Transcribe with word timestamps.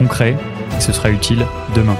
concret, 0.00 0.34
et 0.74 0.80
ce 0.80 0.92
sera 0.92 1.10
utile 1.10 1.44
demain. 1.76 1.96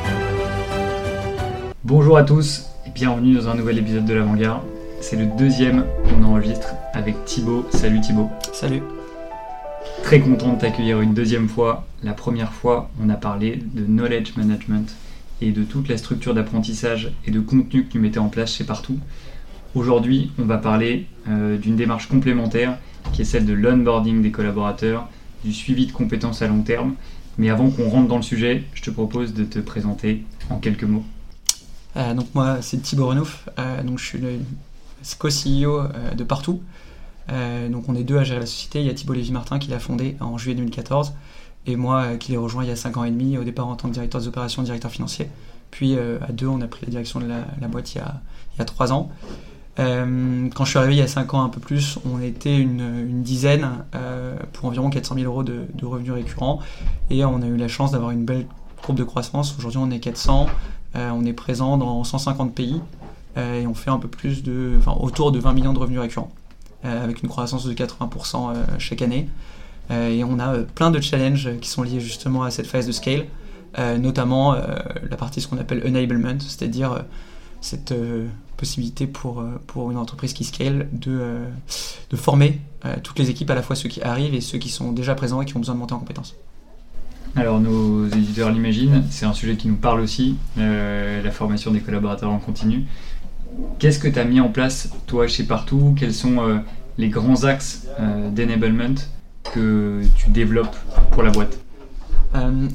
Bonjour 1.84 2.16
à 2.16 2.22
tous 2.24 2.64
et 2.86 2.90
bienvenue 2.94 3.34
dans 3.34 3.50
un 3.50 3.54
nouvel 3.54 3.76
épisode 3.76 4.06
de 4.06 4.14
l'Avant-Garde. 4.14 4.62
C'est 5.02 5.16
le 5.16 5.26
deuxième 5.36 5.84
qu'on 6.08 6.24
enregistre 6.24 6.68
avec 6.94 7.26
Thibaut. 7.26 7.66
Salut 7.68 8.00
Thibaut. 8.00 8.30
Salut. 8.54 8.80
Très 10.02 10.20
content 10.20 10.54
de 10.54 10.58
t'accueillir 10.58 11.02
une 11.02 11.12
deuxième 11.12 11.46
fois. 11.46 11.86
La 12.02 12.14
première 12.14 12.54
fois, 12.54 12.88
on 13.04 13.10
a 13.10 13.16
parlé 13.16 13.62
de 13.74 13.84
knowledge 13.84 14.34
management 14.34 14.96
et 15.42 15.52
de 15.52 15.62
toute 15.62 15.90
la 15.90 15.98
structure 15.98 16.32
d'apprentissage 16.32 17.12
et 17.26 17.30
de 17.30 17.40
contenu 17.40 17.84
que 17.84 17.92
tu 17.92 17.98
mettais 17.98 18.18
en 18.18 18.28
place 18.28 18.54
chez 18.54 18.64
Partout. 18.64 18.98
Aujourd'hui, 19.74 20.32
on 20.38 20.46
va 20.46 20.56
parler 20.56 21.04
euh, 21.28 21.58
d'une 21.58 21.76
démarche 21.76 22.08
complémentaire 22.08 22.78
qui 23.12 23.20
est 23.20 23.26
celle 23.26 23.44
de 23.44 23.52
l'onboarding 23.52 24.22
des 24.22 24.30
collaborateurs, 24.30 25.06
du 25.44 25.52
suivi 25.52 25.86
de 25.86 25.92
compétences 25.92 26.40
à 26.40 26.46
long 26.46 26.62
terme. 26.62 26.94
Mais 27.38 27.50
avant 27.50 27.70
qu'on 27.70 27.88
rentre 27.88 28.08
dans 28.08 28.16
le 28.16 28.22
sujet, 28.22 28.64
je 28.74 28.82
te 28.82 28.90
propose 28.90 29.34
de 29.34 29.44
te 29.44 29.58
présenter 29.58 30.24
en 30.50 30.58
quelques 30.58 30.84
mots. 30.84 31.04
Euh, 31.96 32.14
donc 32.14 32.26
moi, 32.34 32.58
c'est 32.62 32.78
Thibaut 32.82 33.08
Renouf. 33.08 33.48
Euh, 33.58 33.82
donc 33.82 33.98
je 33.98 34.04
suis 34.04 34.18
le 34.18 34.40
co-CEO 35.18 35.80
euh, 35.80 36.14
de 36.14 36.24
Partout. 36.24 36.60
donc 37.28 37.88
on 37.88 37.94
est 37.94 38.04
deux 38.04 38.18
à 38.18 38.24
gérer 38.24 38.40
la 38.40 38.46
société. 38.46 38.80
Il 38.80 38.86
y 38.86 38.90
a 38.90 38.94
Thibaut 38.94 39.14
Lévy-Martin 39.14 39.58
qui 39.58 39.70
l'a 39.70 39.78
fondé 39.78 40.16
en 40.20 40.36
juillet 40.38 40.56
2014 40.56 41.12
et 41.66 41.76
moi 41.76 42.16
qui 42.16 42.32
l'ai 42.32 42.38
rejoint 42.38 42.64
il 42.64 42.68
y 42.68 42.72
a 42.72 42.76
5 42.76 42.96
ans 42.96 43.04
et 43.04 43.10
demi, 43.10 43.36
au 43.38 43.44
départ 43.44 43.68
en 43.68 43.76
tant 43.76 43.88
que 43.88 43.94
directeur 43.94 44.20
des 44.20 44.28
opérations, 44.28 44.62
directeur 44.62 44.90
financier. 44.90 45.28
Puis 45.70 45.96
à 45.96 46.32
deux, 46.32 46.48
on 46.48 46.60
a 46.60 46.66
pris 46.66 46.84
la 46.86 46.90
direction 46.90 47.20
de 47.20 47.26
la, 47.26 47.68
boîte 47.68 47.94
il 47.94 47.98
y, 47.98 48.00
a, 48.00 48.20
il 48.54 48.58
y 48.58 48.62
a 48.62 48.64
3 48.64 48.92
ans. 48.92 49.10
Quand 49.76 50.64
je 50.64 50.70
suis 50.70 50.78
arrivé 50.78 50.94
il 50.94 50.98
y 50.98 51.02
a 51.02 51.08
5 51.08 51.32
ans 51.34 51.42
un 51.42 51.48
peu 51.48 51.60
plus, 51.60 51.98
on 52.04 52.20
était 52.20 52.58
une, 52.58 53.22
dizaine 53.22 53.68
pour 54.52 54.66
environ 54.66 54.90
400 54.90 55.14
000 55.14 55.26
euros 55.26 55.42
de, 55.42 55.66
revenus 55.82 56.12
récurrents 56.12 56.60
et 57.08 57.24
on 57.24 57.40
a 57.40 57.46
eu 57.46 57.56
la 57.56 57.68
chance 57.68 57.92
d'avoir 57.92 58.10
une 58.10 58.24
belle 58.24 58.46
courbe 58.82 58.98
de 58.98 59.04
croissance. 59.04 59.54
Aujourd'hui 59.58 59.80
on 59.82 59.90
est 59.90 60.00
400, 60.00 60.48
euh, 60.96 61.10
on 61.10 61.24
est 61.24 61.32
présent 61.32 61.76
dans 61.76 62.02
150 62.02 62.54
pays 62.54 62.80
euh, 63.36 63.60
et 63.60 63.66
on 63.66 63.74
fait 63.74 63.90
un 63.90 63.98
peu 63.98 64.08
plus 64.08 64.42
de, 64.42 64.74
enfin, 64.78 64.96
autour 65.00 65.32
de 65.32 65.38
20 65.38 65.52
millions 65.52 65.72
de 65.72 65.78
revenus 65.78 66.00
récurrents, 66.00 66.32
euh, 66.84 67.04
avec 67.04 67.22
une 67.22 67.28
croissance 67.28 67.64
de 67.64 67.72
80% 67.72 68.54
chaque 68.78 69.02
année. 69.02 69.28
et 69.90 70.24
on 70.24 70.38
a 70.38 70.58
plein 70.58 70.90
de 70.90 71.00
challenges 71.00 71.50
qui 71.60 71.68
sont 71.68 71.82
liés 71.82 72.00
justement 72.00 72.42
à 72.42 72.50
cette 72.50 72.66
phase 72.66 72.86
de 72.86 72.92
scale, 72.92 73.26
notamment 73.98 74.54
la 74.54 75.16
partie 75.16 75.40
ce 75.40 75.48
qu'on 75.48 75.58
appelle 75.58 75.82
enablement, 75.86 76.38
c'est-à-dire 76.40 77.04
cette 77.60 77.94
possibilité 78.56 79.06
pour, 79.06 79.44
pour 79.66 79.90
une 79.90 79.96
entreprise 79.96 80.32
qui 80.32 80.44
scale 80.44 80.88
de, 80.92 81.40
de 82.10 82.16
former 82.16 82.60
toutes 83.02 83.18
les 83.18 83.30
équipes, 83.30 83.50
à 83.50 83.54
la 83.54 83.62
fois 83.62 83.76
ceux 83.76 83.88
qui 83.88 84.02
arrivent 84.02 84.34
et 84.34 84.40
ceux 84.40 84.58
qui 84.58 84.68
sont 84.68 84.92
déjà 84.92 85.14
présents 85.14 85.42
et 85.42 85.46
qui 85.46 85.56
ont 85.56 85.60
besoin 85.60 85.74
de 85.74 85.80
monter 85.80 85.94
en 85.94 85.98
compétences. 85.98 86.36
Alors 87.36 87.60
nos 87.60 88.08
éditeurs 88.08 88.50
l'imaginent, 88.50 89.04
c'est 89.08 89.24
un 89.24 89.32
sujet 89.32 89.56
qui 89.56 89.68
nous 89.68 89.76
parle 89.76 90.00
aussi, 90.00 90.36
euh, 90.58 91.22
la 91.22 91.30
formation 91.30 91.70
des 91.70 91.80
collaborateurs 91.80 92.30
en 92.30 92.38
continu. 92.38 92.86
Qu'est-ce 93.78 94.00
que 94.00 94.08
tu 94.08 94.18
as 94.18 94.24
mis 94.24 94.40
en 94.40 94.48
place 94.48 94.90
toi 95.06 95.28
chez 95.28 95.44
Partout? 95.44 95.94
Quels 95.96 96.14
sont 96.14 96.40
euh, 96.40 96.58
les 96.98 97.08
grands 97.08 97.44
axes 97.44 97.86
euh, 98.00 98.30
d'enablement 98.30 98.94
que 99.54 100.02
tu 100.16 100.30
développes 100.30 100.76
pour 101.12 101.22
la 101.22 101.30
boîte? 101.30 101.58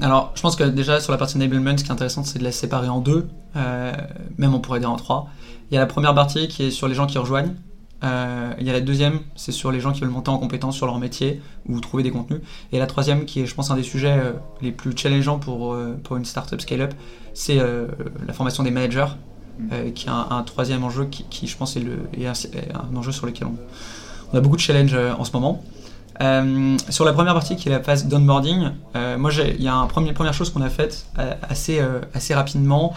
Alors, 0.01 0.31
je 0.35 0.41
pense 0.41 0.55
que 0.55 0.63
déjà 0.63 0.99
sur 0.99 1.11
la 1.11 1.17
partie 1.17 1.37
enablement, 1.37 1.77
ce 1.77 1.83
qui 1.83 1.89
est 1.89 1.93
intéressant, 1.93 2.23
c'est 2.23 2.39
de 2.39 2.43
la 2.43 2.51
séparer 2.51 2.89
en 2.89 2.99
deux, 2.99 3.27
même 3.55 4.53
on 4.53 4.59
pourrait 4.59 4.79
dire 4.79 4.91
en 4.91 4.97
trois. 4.97 5.29
Il 5.71 5.75
y 5.75 5.77
a 5.77 5.79
la 5.79 5.87
première 5.87 6.13
partie 6.13 6.47
qui 6.47 6.63
est 6.63 6.71
sur 6.71 6.87
les 6.87 6.95
gens 6.95 7.07
qui 7.07 7.17
rejoignent, 7.17 7.55
euh, 8.03 8.53
il 8.59 8.67
y 8.67 8.69
a 8.69 8.73
la 8.73 8.81
deuxième, 8.81 9.19
c'est 9.35 9.51
sur 9.51 9.71
les 9.71 9.79
gens 9.79 9.91
qui 9.91 10.01
veulent 10.01 10.09
monter 10.09 10.29
en 10.29 10.37
compétence 10.37 10.75
sur 10.75 10.85
leur 10.85 10.99
métier 10.99 11.41
ou 11.67 11.79
trouver 11.79 12.03
des 12.03 12.11
contenus. 12.11 12.41
Et 12.71 12.79
la 12.79 12.87
troisième, 12.87 13.25
qui 13.25 13.41
est, 13.41 13.45
je 13.45 13.55
pense, 13.55 13.71
un 13.71 13.75
des 13.75 13.83
sujets 13.83 14.17
euh, 14.17 14.33
les 14.61 14.71
plus 14.71 14.95
challengeants 14.95 15.39
pour, 15.39 15.73
euh, 15.73 15.97
pour 16.03 16.17
une 16.17 16.25
startup 16.25 16.61
scale-up, 16.61 16.93
c'est 17.33 17.57
la 17.57 18.33
formation 18.33 18.63
des 18.63 18.71
managers, 18.71 19.07
qui 19.93 20.07
est 20.07 20.09
un, 20.09 20.43
troisième 20.43 20.85
enjeu 20.85 21.05
qui, 21.05 21.47
je 21.47 21.57
pense, 21.57 21.75
est, 21.75 21.81
le, 21.81 22.07
un, 22.73 22.95
enjeu 22.95 23.11
sur 23.11 23.25
lequel 23.25 23.47
on, 23.47 24.37
a 24.37 24.39
beaucoup 24.39 24.55
de 24.55 24.61
challenges 24.61 24.95
en 24.95 25.25
ce 25.25 25.33
moment. 25.33 25.61
Sur 26.89 27.05
la 27.05 27.13
première 27.13 27.33
partie 27.33 27.55
qui 27.55 27.69
est 27.69 27.71
la 27.71 27.83
phase 27.83 28.07
d'onboarding, 28.07 28.71
moi 29.17 29.31
il 29.33 29.61
y 29.61 29.67
a 29.67 29.73
une 29.73 30.13
première 30.13 30.33
chose 30.33 30.49
qu'on 30.49 30.61
a 30.61 30.69
faite 30.69 31.07
assez, 31.41 31.81
assez 32.13 32.33
rapidement, 32.33 32.93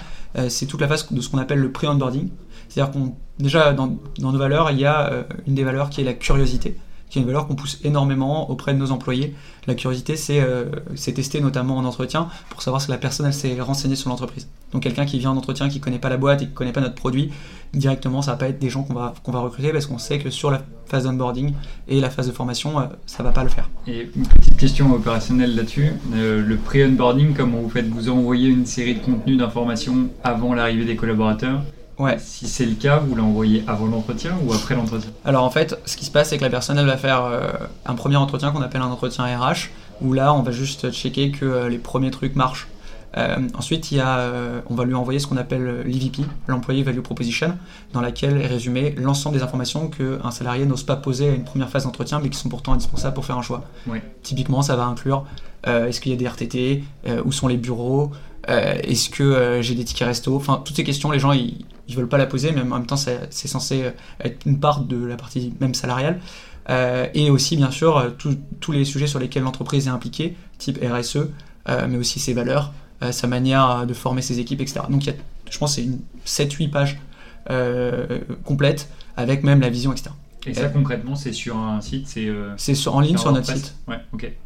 c'est 0.49 0.67
toute 0.67 0.81
la 0.81 0.89
phase 0.89 1.11
de 1.11 1.21
ce 1.21 1.29
qu'on 1.29 1.39
appelle 1.39 1.59
le 1.59 1.73
pré-onboarding. 1.73 2.29
C'est-à-dire 2.69 2.93
qu'on 2.93 3.15
déjà 3.39 3.73
dans, 3.73 3.99
nos 4.19 4.39
valeurs, 4.39 4.71
il 4.71 4.79
y 4.79 4.85
a 4.85 5.11
euh, 5.13 5.23
une 5.47 5.55
des 5.55 5.65
valeurs 5.65 5.91
qui 5.91 6.01
est 6.01 6.05
la 6.05 6.15
curiosité, 6.15 6.77
qui 7.11 7.19
est 7.19 7.23
une 7.23 7.27
valeur 7.27 7.47
qu'on 7.47 7.55
pousse 7.55 7.79
énormément 7.85 8.51
auprès 8.51 8.75
de 8.75 8.79
nos 8.79 8.91
employés. 8.91 9.35
La 9.67 9.75
curiosité, 9.75 10.17
c'est 10.17 10.41
euh, 10.41 10.67
tester 11.15 11.41
notamment 11.41 11.77
en 11.77 11.85
entretien 11.85 12.29
pour 12.51 12.63
savoir 12.63 12.81
si 12.81 12.91
la 12.91 12.99
personne 12.99 13.31
s'est 13.33 13.61
renseignée 13.61 13.97
sur 13.97 14.11
l'entreprise. 14.11 14.49
Donc 14.73 14.83
quelqu'un 14.83 15.07
qui 15.07 15.19
vient 15.19 15.31
en 15.31 15.37
entretien, 15.37 15.69
qui 15.69 15.81
connaît 15.81 15.99
pas 15.99 16.11
la 16.11 16.19
boîte 16.19 16.43
et 16.43 16.47
qui 16.47 16.53
connaît 16.53 16.73
pas 16.73 16.81
notre 16.81 16.95
produit, 16.95 17.31
directement, 17.73 18.23
ça 18.23 18.33
va 18.33 18.37
pas 18.37 18.49
être 18.49 18.59
des 18.59 18.71
gens 18.71 18.83
qu'on 18.83 18.95
va, 18.95 19.15
va 19.27 19.41
recruter 19.41 19.73
parce 19.73 19.87
qu'on 19.87 19.99
sait 19.99 20.19
que 20.19 20.31
sur 20.31 20.51
la 20.51 20.63
phase 20.87 21.05
d'onboarding 21.05 21.55
et 21.87 22.01
la 22.01 22.11
phase 22.11 22.29
de 22.29 22.33
formation, 22.33 22.79
euh, 22.79 22.85
ça 23.07 23.23
va 23.23 23.33
pas 23.33 23.43
le 23.43 23.51
faire. 23.51 23.69
Et 23.87 24.09
une 24.15 24.27
petite 24.27 24.57
question 24.57 24.93
opérationnelle 24.93 25.55
là-dessus. 25.55 25.93
le 26.13 26.57
pré-onboarding, 26.57 27.35
comment 27.35 27.59
vous 27.59 27.71
faites? 27.71 27.89
Vous 27.89 28.09
envoyez 28.11 28.49
une 28.49 28.67
série 28.67 28.95
de 28.95 29.01
contenus 29.01 29.39
d'informations 29.39 30.09
avant 30.25 30.55
l'arrivée 30.55 30.85
des 30.85 30.97
collaborateurs? 30.97 31.63
Ouais. 31.99 32.17
Si 32.21 32.47
c'est 32.47 32.65
le 32.65 32.75
cas, 32.75 32.99
vous 32.99 33.15
l'envoyez 33.15 33.65
avant 33.67 33.87
l'entretien 33.87 34.37
ou 34.45 34.53
après 34.53 34.77
l'entretien? 34.77 35.11
Alors 35.25 35.45
en 35.45 35.51
fait, 35.51 35.79
ce 35.85 35.97
qui 35.97 36.05
se 36.05 36.11
passe, 36.11 36.29
c'est 36.29 36.39
que 36.39 36.45
la 36.45 36.51
personne 36.51 36.79
elle 36.79 36.87
va 36.87 36.97
faire 36.97 37.25
euh, 37.25 37.49
un 37.87 37.95
premier 37.95 38.17
entretien 38.17 38.53
qu'on 38.53 38.63
appelle 38.63 38.83
un 38.83 38.91
entretien 38.91 39.25
RH, 39.25 39.71
où 40.01 40.13
là 40.13 40.33
on 40.33 40.43
va 40.43 40.53
juste 40.53 40.93
checker 40.93 41.33
que 41.33 41.45
euh, 41.45 41.69
les 41.69 41.79
premiers 41.79 42.13
trucs 42.13 42.37
marchent. 42.37 42.69
Euh, 43.17 43.37
ensuite, 43.55 43.91
il 43.91 43.97
y 43.97 44.01
a, 44.01 44.31
on 44.69 44.75
va 44.75 44.85
lui 44.85 44.95
envoyer 44.95 45.19
ce 45.19 45.27
qu'on 45.27 45.39
appelle 45.39 45.83
l'EVP, 45.87 46.23
l'Employee 46.47 46.83
Value 46.83 47.01
Proposition, 47.01 47.57
dans 47.93 48.03
laquelle 48.03 48.41
est 48.41 48.47
résumé 48.47 48.95
l'ensemble 48.97 49.37
des 49.37 49.43
informations 49.43 49.89
qu'un 49.89 50.31
salarié 50.31 50.67
n'ose 50.67 50.85
pas 50.85 50.95
poser 50.95 51.31
à 51.31 51.35
une 51.35 51.43
première 51.43 51.71
phase 51.71 51.85
d'entretien, 51.85 52.21
mais 52.23 52.29
qui 52.29 52.39
sont 52.39 52.51
pourtant 52.51 52.75
indispensables 52.75 53.15
pour 53.15 53.25
faire 53.25 53.39
un 53.39 53.43
choix. 53.43 53.65
Typiquement, 54.23 54.61
ça 54.61 54.77
va 54.77 54.85
inclure 54.85 55.25
est-ce 55.67 56.01
qu'il 56.01 56.13
y 56.13 56.15
a 56.15 56.19
des 56.19 56.29
RTT, 56.29 56.85
où 57.25 57.33
sont 57.33 57.49
les 57.49 57.57
bureaux, 57.57 58.13
est-ce 58.49 59.11
que 59.11 59.59
j'ai 59.61 59.75
des 59.75 59.85
tickets 59.85 60.09
resto, 60.09 60.35
enfin 60.35 60.63
toutes 60.65 60.77
ces 60.77 60.85
questions, 60.85 61.11
les 61.11 61.19
gens 61.19 61.33
ils 61.33 61.65
ils 61.89 61.97
veulent 61.97 62.09
pas 62.09 62.19
la 62.19 62.27
poser, 62.27 62.53
mais 62.53 62.61
en 62.61 62.67
même 62.67 62.87
temps, 62.87 62.97
c'est 62.97 63.31
censé 63.31 63.85
euh, 63.85 63.91
être 64.21 64.47
une 64.47 64.61
part 64.61 64.83
de 64.83 65.05
la 65.05 65.17
partie 65.17 65.55
même 65.61 65.75
salariale. 65.75 66.21
Euh, 66.69 67.07
et 67.15 67.31
aussi, 67.31 67.57
bien 67.57 67.71
sûr, 67.71 67.97
euh, 67.97 68.11
tous 68.61 68.73
les 68.73 68.85
sujets 68.85 69.07
sur 69.07 69.19
lesquels 69.19 69.43
l'entreprise 69.43 69.87
est 69.87 69.91
impliquée, 69.91 70.37
type 70.59 70.79
RSE, 70.83 71.29
mais 71.89 71.99
aussi 71.99 72.19
ses 72.19 72.33
valeurs, 72.33 72.73
sa 73.11 73.27
manière 73.27 73.87
de 73.87 73.93
former 73.93 74.23
ses 74.23 74.41
équipes, 74.41 74.63
etc. 74.63 74.81
Donc, 74.89 75.05
il 75.05 75.09
y 75.09 75.11
a, 75.11 75.17
je 75.51 75.59
pense, 75.59 75.75
c'est 75.75 75.83
une 75.83 76.01
7-8 76.25 76.71
pages 76.71 76.99
complètes 78.45 78.89
avec 79.19 79.43
même 79.43 79.61
la 79.61 79.69
vision, 79.69 79.93
etc. 79.93 80.11
Et 80.47 80.55
ça, 80.55 80.69
concrètement, 80.69 81.15
c'est 81.15 81.33
sur 81.33 81.59
un 81.59 81.83
site 81.83 82.09
C'est 82.09 82.89
en 82.89 83.01
ligne 83.01 83.19
sur 83.19 83.33
notre 83.33 83.55
site. 83.55 83.75
Ouais. 83.87 83.99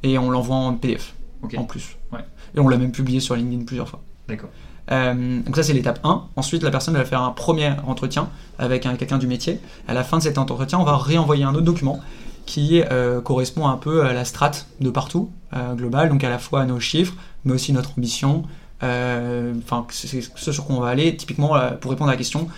Et 0.03 0.19
on 0.19 0.33
l'envoie 0.33 0.57
en 0.57 0.75
PDF, 0.75 1.15
en 1.57 1.65
plus. 1.65 1.97
Ouais. 2.13 2.21
Et 2.55 2.61
on 2.61 2.69
l'a 2.69 2.77
même 2.77 2.93
publié 2.93 3.21
sur 3.21 3.35
LinkedIn 3.35 3.65
plusieurs 3.65 3.89
fois. 3.89 4.01
D'accord. 4.29 4.51
Euh, 4.91 5.41
donc 5.41 5.57
ça 5.57 5.63
c'est 5.63 5.73
l'étape 5.73 6.01
1. 6.05 6.25
Ensuite 6.37 6.63
la 6.63 6.71
personne 6.71 6.95
va 6.95 7.05
faire 7.05 7.23
un 7.23 7.31
premier 7.31 7.73
entretien 7.87 8.29
avec 8.59 8.83
quelqu'un 8.83 9.19
du 9.19 9.27
métier. 9.27 9.61
À 9.89 9.95
la 9.95 10.05
fin 10.05 10.19
de 10.19 10.23
cet 10.23 10.39
entretien, 10.39 10.79
on 10.79 10.85
va 10.85 10.97
réenvoyer 10.97 11.45
un 11.45 11.55
autre 11.55 11.65
document 11.65 12.01
qui 12.47 12.83
euh, 12.91 13.21
correspond 13.21 13.69
un 13.69 13.77
peu 13.77 14.05
à 14.05 14.13
la 14.13 14.25
strate 14.25 14.67
de 14.81 14.91
partout, 14.91 15.31
euh, 15.55 15.75
globale, 15.75 16.09
donc 16.09 16.25
à 16.25 16.31
la 16.31 16.39
fois 16.39 16.63
à 16.63 16.67
nos 16.67 16.81
chiffres, 16.81 17.15
mais 17.45 17.53
aussi 17.53 17.73
notre 17.73 17.97
ambition, 17.97 18.43
enfin 18.81 19.87
c'est 19.91 20.21
ce 20.21 20.53
sur 20.53 20.65
quoi 20.65 20.75
on 20.75 20.81
va 20.81 20.89
aller, 20.89 21.15
typiquement 21.17 21.57
pour 21.81 21.93
répondre 21.93 22.11
à 22.11 22.15
la 22.15 22.19
question, 22.19 22.49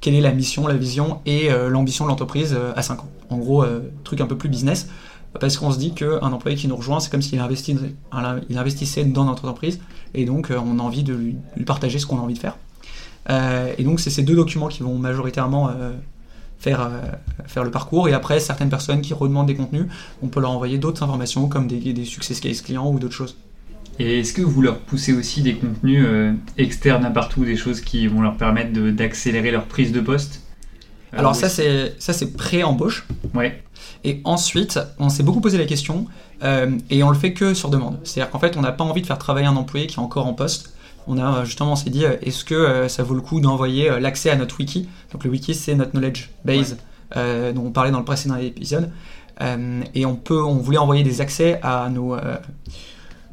quelle 0.00 0.14
est 0.14 0.20
la 0.20 0.30
mission, 0.30 0.68
la 0.68 0.74
vision 0.74 1.20
et 1.26 1.48
l'ambition 1.68 2.04
de 2.04 2.10
l'entreprise 2.10 2.56
à 2.76 2.82
5 2.82 3.00
ans? 3.00 3.08
En 3.30 3.38
gros, 3.38 3.64
truc 4.04 4.20
un 4.20 4.26
peu 4.26 4.36
plus 4.36 4.48
business 4.48 4.88
parce 5.40 5.56
qu'on 5.56 5.72
se 5.72 5.78
dit 5.78 5.92
qu'un 5.94 6.20
employé 6.20 6.56
qui 6.56 6.68
nous 6.68 6.76
rejoint, 6.76 7.00
c'est 7.00 7.10
comme 7.10 7.22
s'il 7.22 7.40
investissait 7.40 9.04
dans 9.04 9.24
notre 9.24 9.44
entreprise, 9.44 9.80
et 10.14 10.24
donc 10.24 10.50
euh, 10.50 10.58
on 10.64 10.78
a 10.78 10.82
envie 10.82 11.04
de 11.04 11.14
lui, 11.14 11.36
partager 11.64 11.98
ce 11.98 12.06
qu'on 12.06 12.18
a 12.18 12.20
envie 12.20 12.34
de 12.34 12.38
faire. 12.38 12.56
Euh, 13.30 13.72
et 13.78 13.84
donc 13.84 14.00
c'est 14.00 14.10
ces 14.10 14.22
deux 14.22 14.34
documents 14.34 14.68
qui 14.68 14.82
vont 14.82 14.98
majoritairement 14.98 15.70
euh, 15.70 15.92
faire, 16.58 16.90
faire 17.46 17.64
le 17.64 17.70
parcours, 17.70 18.08
et 18.08 18.12
après 18.12 18.40
certaines 18.40 18.70
personnes 18.70 19.00
qui 19.00 19.14
redemandent 19.14 19.46
des 19.46 19.56
contenus, 19.56 19.86
on 20.22 20.28
peut 20.28 20.40
leur 20.40 20.50
envoyer 20.50 20.78
d'autres 20.78 21.02
informations 21.02 21.48
comme 21.48 21.66
des, 21.66 21.92
des 21.92 22.04
success 22.04 22.40
case 22.40 22.60
clients 22.60 22.90
ou 22.90 22.98
d'autres 22.98 23.14
choses. 23.14 23.36
Et 23.98 24.20
est-ce 24.20 24.32
que 24.32 24.42
vous 24.42 24.62
leur 24.62 24.78
poussez 24.78 25.12
aussi 25.12 25.42
des 25.42 25.54
contenus 25.54 26.06
externes 26.56 27.04
à 27.04 27.10
partout, 27.10 27.44
des 27.44 27.56
choses 27.56 27.82
qui 27.82 28.06
vont 28.06 28.22
leur 28.22 28.36
permettre 28.36 28.72
d'accélérer 28.72 29.50
leur 29.50 29.66
prise 29.66 29.92
de 29.92 30.00
poste? 30.00 30.40
Alors 31.14 31.36
ça 31.36 31.50
c'est 31.50 31.94
ça 31.98 32.14
c'est 32.14 32.32
pré-embauche. 32.32 33.06
Ouais. 33.34 33.62
Et 34.04 34.20
ensuite, 34.24 34.80
on 34.98 35.08
s'est 35.08 35.22
beaucoup 35.22 35.40
posé 35.40 35.58
la 35.58 35.66
question 35.66 36.06
et 36.42 37.04
on 37.04 37.10
le 37.10 37.16
fait 37.16 37.34
que 37.34 37.54
sur 37.54 37.70
demande. 37.70 37.98
C'est-à-dire 38.02 38.30
qu'en 38.30 38.40
fait, 38.40 38.56
on 38.56 38.62
n'a 38.62 38.72
pas 38.72 38.82
envie 38.82 39.00
de 39.00 39.06
faire 39.06 39.18
travailler 39.18 39.46
un 39.46 39.56
employé 39.56 39.86
qui 39.86 39.96
est 39.96 40.02
encore 40.02 40.26
en 40.26 40.34
poste 40.34 40.74
on 41.08 41.18
a 41.18 41.44
justement 41.44 41.72
on 41.72 41.76
s'est 41.76 41.90
dit 41.90 42.04
est-ce 42.04 42.44
que 42.44 42.86
ça 42.86 43.02
vaut 43.02 43.16
le 43.16 43.20
coup 43.20 43.40
d'envoyer 43.40 43.90
l'accès 43.98 44.30
à 44.30 44.36
notre 44.36 44.60
wiki? 44.60 44.88
Donc 45.12 45.24
le 45.24 45.30
wiki 45.30 45.52
c'est 45.52 45.74
notre 45.74 45.90
knowledge 45.92 46.30
base 46.44 46.76
dont 47.16 47.66
on 47.66 47.70
parlait 47.72 47.90
dans 47.90 47.98
le 47.98 48.04
précédent 48.04 48.36
épisode 48.36 48.90
et 49.40 50.06
on 50.06 50.14
peut 50.14 50.40
on 50.40 50.58
voulait 50.58 50.78
envoyer 50.78 51.02
des 51.02 51.20
accès 51.20 51.58
à 51.62 51.88
nos 51.88 52.16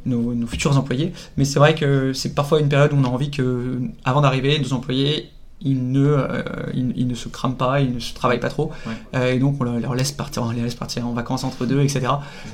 nos, 0.06 0.48
futurs 0.48 0.78
employés. 0.78 1.14
Mais 1.38 1.46
c'est 1.46 1.60
vrai 1.60 1.76
que 1.76 2.14
c'est 2.14 2.34
parfois 2.34 2.60
une 2.60 2.70
période 2.70 2.94
où 2.94 2.98
on 2.98 3.04
a 3.04 3.08
envie 3.08 3.32
que, 3.32 3.80
avant 4.06 4.22
d'arriver, 4.22 4.60
nos 4.60 4.74
employés 4.74 5.30
ils 5.62 5.92
ne, 5.92 6.06
euh, 6.06 6.42
ils, 6.74 7.08
ne 7.08 7.16
se 7.16 7.28
crament 7.28 7.56
pas, 7.56 7.82
ils 7.82 7.94
ne 7.94 8.00
se 8.00 8.14
travaillent 8.14 8.40
pas 8.40 8.50
trop, 8.50 8.72
euh, 9.14 9.34
et 9.34 9.40
donc 9.40 9.58
on 9.60 9.64
leur 9.66 9.94
laisse 9.94 10.12
partir, 10.12 10.44
on 10.44 10.52
les 10.52 10.62
laisse 10.62 10.76
partir 10.76 11.06
en 11.06 11.12
vacances 11.12 11.44
entre 11.44 11.66
deux, 11.66 11.82
etc. 11.82 12.08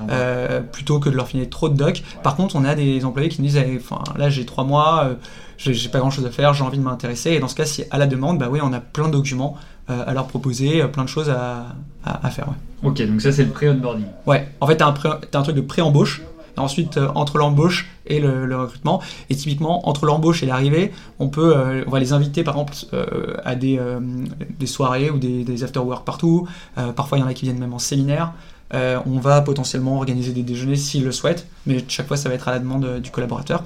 Euh, 0.09 0.61
plutôt 0.61 0.99
que 0.99 1.09
de 1.09 1.15
leur 1.15 1.27
filer 1.27 1.47
trop 1.47 1.69
de 1.69 1.75
doc. 1.75 2.03
Par 2.23 2.35
contre, 2.35 2.55
on 2.55 2.65
a 2.65 2.73
des 2.73 3.05
employés 3.05 3.29
qui 3.29 3.41
nous 3.41 3.47
disent, 3.47 3.57
eh, 3.57 3.79
là 4.17 4.29
j'ai 4.29 4.45
trois 4.45 4.63
mois, 4.63 5.09
j'ai 5.57 5.89
pas 5.89 5.99
grand 5.99 6.09
chose 6.09 6.25
à 6.25 6.31
faire, 6.31 6.53
j'ai 6.53 6.63
envie 6.63 6.79
de 6.79 6.83
m'intéresser, 6.83 7.31
et 7.31 7.39
dans 7.39 7.47
ce 7.47 7.55
cas, 7.55 7.65
si 7.65 7.83
à 7.91 7.97
la 7.97 8.07
demande, 8.07 8.39
bah 8.39 8.47
oui, 8.49 8.59
on 8.63 8.73
a 8.73 8.79
plein 8.79 9.07
de 9.07 9.13
documents 9.13 9.55
à 9.87 10.11
leur 10.13 10.25
proposer, 10.25 10.83
plein 10.87 11.03
de 11.03 11.09
choses 11.09 11.29
à, 11.29 11.75
à, 12.03 12.29
faire. 12.31 12.47
Ok, 12.81 13.03
donc 13.03 13.21
ça 13.21 13.31
c'est 13.31 13.43
le 13.43 13.51
pré-onboarding. 13.51 14.05
Ouais, 14.25 14.47
en 14.59 14.67
fait, 14.67 14.77
t'as 14.77 14.87
un, 14.87 14.93
as 14.93 15.37
un 15.37 15.43
truc 15.43 15.55
de 15.55 15.61
pré-embauche 15.61 16.23
ensuite, 16.57 16.97
euh, 16.97 17.07
entre 17.15 17.37
l'embauche 17.37 17.89
et 18.05 18.19
le, 18.19 18.55
recrutement, 18.55 19.01
et 19.29 19.35
typiquement, 19.35 19.87
entre 19.89 20.05
l'embauche 20.05 20.43
et 20.43 20.45
l'arrivée, 20.45 20.91
on 21.19 21.27
peut, 21.27 21.55
euh, 21.55 21.83
on 21.87 21.91
va 21.91 21.99
les 21.99 22.13
inviter 22.13 22.43
par 22.43 22.55
exemple 22.55 22.73
euh, 22.93 23.35
à 23.43 23.55
des, 23.55 23.79
des, 24.59 24.67
soirées 24.67 25.09
ou 25.09 25.17
des, 25.17 25.43
des 25.43 25.63
after-work 25.63 26.05
partout. 26.05 26.47
parfois, 26.95 27.17
il 27.17 27.21
y 27.21 27.23
en 27.23 27.27
a 27.27 27.33
qui 27.33 27.45
viennent 27.45 27.59
même 27.59 27.73
en 27.73 27.79
séminaire. 27.79 28.33
on 28.73 29.19
va 29.19 29.41
potentiellement 29.41 29.97
organiser 29.97 30.33
des 30.33 30.43
déjeuners 30.43 30.75
s'ils 30.75 31.03
le 31.03 31.11
souhaitent, 31.11 31.47
mais 31.65 31.83
chaque 31.87 32.07
fois, 32.07 32.17
ça 32.17 32.29
va 32.29 32.35
être 32.35 32.47
à 32.47 32.51
la 32.51 32.59
demande 32.59 32.99
du 32.99 33.11
collaborateur. 33.11 33.63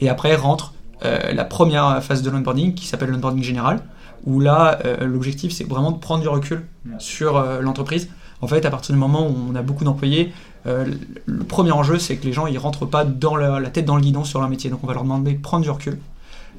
Et 0.00 0.08
après 0.08 0.34
rentre 0.34 0.72
la 1.02 1.44
première 1.44 2.02
phase 2.02 2.22
de 2.22 2.30
l'onboarding 2.30 2.74
qui 2.74 2.86
s'appelle 2.86 3.10
l'onboarding 3.10 3.42
général, 3.42 3.80
où 4.24 4.40
là, 4.40 4.78
l'objectif, 5.00 5.52
c'est 5.52 5.64
vraiment 5.64 5.92
de 5.92 5.98
prendre 5.98 6.22
du 6.22 6.28
recul 6.28 6.66
sur 6.98 7.40
l'entreprise. 7.60 8.08
En 8.40 8.46
fait, 8.46 8.64
à 8.64 8.70
partir 8.70 8.94
du 8.94 9.00
moment 9.00 9.26
où 9.26 9.34
on 9.50 9.54
a 9.54 9.62
beaucoup 9.62 9.84
d'employés, 9.84 10.32
euh, 10.66 10.86
le 11.26 11.44
premier 11.44 11.72
enjeu, 11.72 11.98
c'est 11.98 12.16
que 12.16 12.24
les 12.24 12.32
gens 12.32 12.46
ils 12.46 12.58
rentrent 12.58 12.86
pas 12.86 13.04
dans 13.04 13.36
la 13.36 13.70
tête 13.70 13.84
dans 13.84 13.96
le 13.96 14.02
guidon 14.02 14.24
sur 14.24 14.40
leur 14.40 14.48
métier. 14.48 14.70
Donc 14.70 14.80
on 14.82 14.86
va 14.86 14.94
leur 14.94 15.02
demander 15.02 15.32
de 15.32 15.40
prendre 15.40 15.62
du 15.62 15.70
recul 15.70 15.98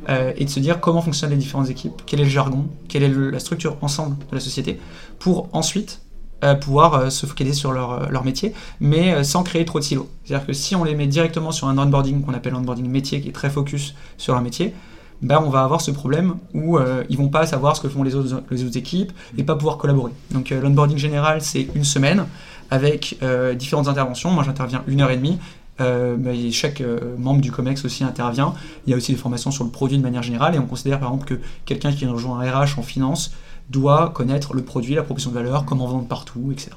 euh, 0.10 0.34
et 0.36 0.46
de 0.46 0.50
se 0.50 0.60
dire 0.60 0.80
comment 0.80 1.02
fonctionnent 1.02 1.32
les 1.32 1.38
différentes 1.38 1.70
équipes, 1.70 2.02
quel 2.06 2.20
est 2.20 2.26
le 2.26 2.30
jargon, 2.30 2.66
quelle 2.88 3.04
est 3.04 3.32
la 3.32 3.40
structure 3.40 3.78
ensemble 3.82 4.18
de 4.18 4.36
la 4.36 4.42
société, 4.42 4.80
pour 5.20 5.50
ensuite 5.54 6.02
euh, 6.44 6.56
pouvoir 6.56 7.12
se 7.12 7.26
focaliser 7.26 7.56
sur 7.56 7.72
leur, 7.72 8.10
leur 8.10 8.24
métier, 8.24 8.54
mais 8.80 9.24
sans 9.24 9.44
créer 9.44 9.66
trop 9.66 9.80
de 9.80 9.84
silos. 9.84 10.10
C'est-à-dire 10.24 10.48
que 10.48 10.54
si 10.54 10.76
on 10.76 10.84
les 10.84 10.96
met 10.96 11.08
directement 11.08 11.52
sur 11.52 11.68
un 11.68 11.78
onboarding 11.78 12.24
qu'on 12.24 12.34
appelle 12.34 12.56
onboarding 12.56 12.88
métier, 12.88 13.22
qui 13.22 13.30
est 13.30 13.34
très 13.34 13.50
focus 13.50 13.94
sur 14.18 14.34
leur 14.34 14.42
métier, 14.42 14.74
ben 15.22 15.42
on 15.46 15.50
va 15.50 15.64
avoir 15.64 15.82
ce 15.82 15.92
problème 15.92 16.36
où 16.54 16.80
ils 17.10 17.18
vont 17.18 17.28
pas 17.28 17.46
savoir 17.46 17.76
ce 17.76 17.82
que 17.82 17.90
font 17.90 18.04
les 18.04 18.16
autres, 18.16 18.42
les 18.52 18.64
autres 18.64 18.78
équipes 18.78 19.12
et 19.38 19.44
pas 19.44 19.56
pouvoir 19.56 19.78
collaborer. 19.78 20.14
Donc 20.32 20.50
l'onboarding 20.50 20.98
général, 20.98 21.42
c'est 21.42 21.68
une 21.76 21.84
semaine 21.84 22.26
avec 22.72 23.18
euh, 23.22 23.54
différentes 23.54 23.88
interventions. 23.88 24.32
Moi, 24.32 24.44
j'interviens 24.44 24.84
une 24.88 25.02
heure 25.02 25.12
et 25.12 25.18
demie. 25.18 25.38
Euh, 25.82 26.18
chaque 26.52 26.82
euh, 26.82 27.16
membre 27.18 27.42
du 27.42 27.52
COMEX 27.52 27.86
aussi 27.86 28.04
intervient. 28.04 28.54
Il 28.86 28.92
y 28.92 28.94
a 28.94 28.98
aussi 28.98 29.14
des 29.14 29.18
formations 29.18 29.50
sur 29.50 29.64
le 29.64 29.70
produit 29.70 29.98
de 29.98 30.04
manière 30.04 30.24
générale 30.24 30.56
et 30.56 30.60
on 30.60 30.66
considère 30.66 31.00
par 31.00 31.10
exemple 31.10 31.26
que 31.26 31.40
quelqu'un 31.66 31.94
qui 31.94 32.06
rejoint 32.06 32.40
un 32.40 32.52
RH 32.52 32.78
en 32.78 32.84
finance 32.84 33.32
doit 33.70 34.10
connaître 34.10 34.54
le 34.54 34.64
produit, 34.64 34.96
la 34.96 35.04
proposition 35.04 35.32
de 35.32 35.36
valeur, 35.36 35.64
comment 35.64 35.86
vendre 35.86 36.08
partout, 36.08 36.52
etc. 36.52 36.72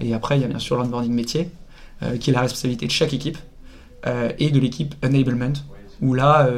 et 0.00 0.14
après, 0.14 0.36
il 0.36 0.42
y 0.42 0.44
a 0.44 0.48
bien 0.48 0.58
sûr 0.58 0.76
l'onboarding 0.76 1.12
métier, 1.12 1.48
qui 2.18 2.30
est 2.30 2.32
la 2.32 2.40
responsabilité 2.40 2.86
de 2.86 2.90
chaque 2.90 3.14
équipe 3.14 3.38
et 4.04 4.50
de 4.50 4.58
l'équipe 4.58 4.96
enablement, 5.04 5.52
où 6.02 6.14
là, 6.14 6.48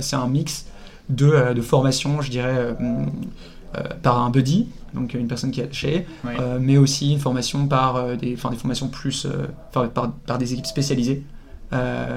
c'est 0.00 0.16
un 0.16 0.28
mix 0.28 0.66
de, 1.08 1.52
de 1.54 1.60
formation, 1.60 2.20
je 2.20 2.30
dirais, 2.30 2.76
par 4.02 4.20
un 4.22 4.30
buddy, 4.30 4.68
donc 4.94 5.14
une 5.14 5.28
personne 5.28 5.50
qui 5.50 5.60
est 5.60 5.64
attachée, 5.64 6.06
euh, 6.26 6.58
mais 6.60 6.78
aussi 6.78 7.12
une 7.12 7.18
formation 7.18 7.66
par 7.66 7.96
euh, 7.96 8.16
des, 8.16 8.30
des 8.30 8.36
formations 8.36 8.88
plus 8.88 9.26
euh, 9.26 9.46
par, 9.72 9.90
par, 10.10 10.38
des 10.38 10.52
équipes 10.52 10.66
spécialisées. 10.66 11.22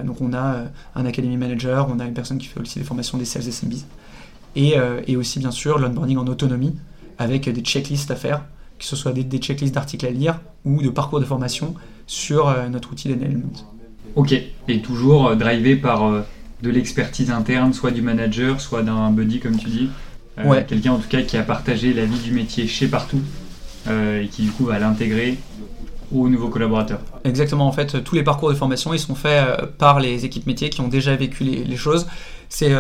donc 0.03 0.21
on 0.21 0.33
a 0.33 0.65
un 0.95 1.05
academy 1.05 1.37
manager, 1.37 1.87
on 1.89 1.99
a 1.99 2.05
une 2.05 2.13
personne 2.13 2.37
qui 2.37 2.47
fait 2.47 2.59
aussi 2.59 2.79
des 2.79 2.85
formations 2.85 3.17
des 3.17 3.25
sales 3.25 3.47
SMBs, 3.47 3.85
et, 4.55 4.75
et 5.07 5.15
aussi 5.15 5.39
bien 5.39 5.51
sûr 5.51 5.79
l'onboarding 5.79 6.17
en 6.17 6.27
autonomie 6.27 6.75
avec 7.17 7.49
des 7.49 7.61
checklists 7.61 8.11
à 8.11 8.15
faire, 8.15 8.43
que 8.79 8.85
ce 8.85 8.95
soit 8.95 9.13
des, 9.13 9.23
des 9.23 9.37
checklists 9.37 9.73
d'articles 9.73 10.05
à 10.05 10.11
lire 10.11 10.39
ou 10.65 10.81
de 10.81 10.89
parcours 10.89 11.19
de 11.19 11.25
formation 11.25 11.75
sur 12.07 12.53
notre 12.69 12.91
outil 12.91 13.09
d'enablement. 13.09 13.51
Ok, 14.15 14.33
et 14.67 14.81
toujours 14.81 15.35
drivé 15.35 15.75
par 15.75 16.23
de 16.63 16.69
l'expertise 16.71 17.29
interne, 17.29 17.73
soit 17.73 17.91
du 17.91 18.01
manager, 18.01 18.61
soit 18.61 18.83
d'un 18.83 19.11
buddy 19.11 19.39
comme 19.39 19.57
tu 19.57 19.67
dis 19.67 19.89
euh, 20.39 20.45
ouais. 20.45 20.65
Quelqu'un 20.67 20.93
en 20.93 20.97
tout 20.97 21.09
cas 21.09 21.21
qui 21.21 21.37
a 21.37 21.43
partagé 21.43 21.93
la 21.93 22.05
vie 22.05 22.17
du 22.19 22.31
métier 22.31 22.67
chez 22.67 22.87
Partout 22.87 23.21
euh, 23.87 24.23
et 24.23 24.27
qui 24.27 24.43
du 24.43 24.51
coup 24.51 24.65
va 24.65 24.79
l'intégrer 24.79 25.37
aux 26.11 26.29
nouveaux 26.29 26.47
collaborateurs. 26.47 27.01
Exactement, 27.25 27.67
en 27.67 27.71
fait, 27.71 28.03
tous 28.03 28.15
les 28.15 28.23
parcours 28.23 28.49
de 28.49 28.55
formation, 28.55 28.93
ils 28.93 28.99
sont 28.99 29.15
faits 29.15 29.47
euh, 29.47 29.65
par 29.77 29.99
les 29.99 30.25
équipes 30.25 30.47
métiers 30.47 30.69
qui 30.69 30.79
ont 30.81 30.87
déjà 30.87 31.15
vécu 31.15 31.43
les, 31.43 31.75
choses. 31.75 32.07
C'est 32.49 32.71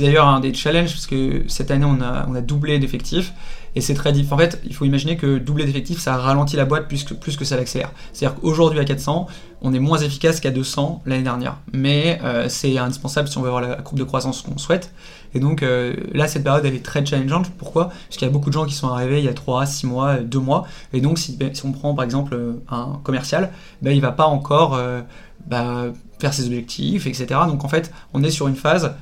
d'ailleurs 0.00 0.26
un 0.26 0.40
des 0.40 0.52
challenges, 0.52 0.90
parce 0.90 1.06
que 1.06 1.44
cette 1.46 1.70
année, 1.70 1.86
on 1.86 2.00
a, 2.00 2.26
on 2.28 2.34
a 2.34 2.40
doublé 2.40 2.80
d'effectifs, 2.80 3.32
et 3.76 3.80
c'est 3.80 3.94
très 3.94 4.12
difficile. 4.12 4.34
En 4.34 4.38
fait, 4.38 4.60
il 4.64 4.74
faut 4.74 4.84
imaginer 4.84 5.16
que 5.16 5.38
doubler 5.38 5.64
d'effectifs, 5.64 6.00
ça 6.00 6.16
ralentit 6.16 6.56
la 6.56 6.64
boîte 6.64 6.88
plus 6.88 7.04
que, 7.04 7.14
plus 7.14 7.36
que 7.36 7.44
ça 7.44 7.56
l'accélère. 7.56 7.92
C'est-à-dire 8.12 8.40
qu'aujourd'hui, 8.40 8.80
à 8.80 8.84
400, 8.84 9.26
on 9.62 9.74
est 9.74 9.78
moins 9.78 9.98
efficace 9.98 10.40
qu'à 10.40 10.50
200 10.50 11.02
l'année 11.06 11.22
dernière. 11.22 11.58
Mais 11.72 12.18
c'est 12.48 12.78
indispensable 12.78 13.28
si 13.28 13.38
on 13.38 13.42
veut 13.42 13.48
avoir 13.48 13.62
la 13.62 13.76
courbe 13.76 13.98
de 13.98 14.04
croissance 14.04 14.42
qu'on 14.42 14.58
souhaite. 14.58 14.92
Et 15.34 15.40
donc 15.40 15.62
euh, 15.62 15.94
là, 16.12 16.28
cette 16.28 16.44
période, 16.44 16.64
elle 16.64 16.74
est 16.74 16.84
très 16.84 17.04
challengeante. 17.04 17.50
Pourquoi? 17.50 17.88
Parce 17.88 18.16
qu'il 18.16 18.26
y 18.26 18.30
a 18.30 18.32
beaucoup 18.32 18.50
de 18.50 18.54
gens 18.54 18.66
qui 18.66 18.74
sont 18.74 18.88
arrivés 18.88 19.18
il 19.18 19.24
y 19.24 19.28
a 19.28 19.34
3, 19.34 19.66
6 19.66 19.86
mois, 19.86 20.16
2 20.16 20.38
mois. 20.38 20.66
Et 20.92 21.00
donc, 21.00 21.18
si, 21.18 21.36
ben, 21.36 21.54
si 21.54 21.64
on 21.64 21.72
prend 21.72 21.94
par 21.94 22.04
exemple 22.04 22.34
euh, 22.34 22.52
un 22.68 23.00
commercial, 23.04 23.50
ben, 23.82 23.92
il 23.92 24.00
va 24.00 24.12
pas 24.12 24.26
encore 24.26 24.74
euh, 24.74 25.00
bah, 25.46 25.86
faire 26.18 26.34
ses 26.34 26.46
objectifs, 26.46 27.06
etc. 27.06 27.26
Donc 27.46 27.64
en 27.64 27.68
fait, 27.68 27.92
on 28.12 28.22
est 28.22 28.30
sur 28.30 28.48
une 28.48 28.56
phase 28.56 28.94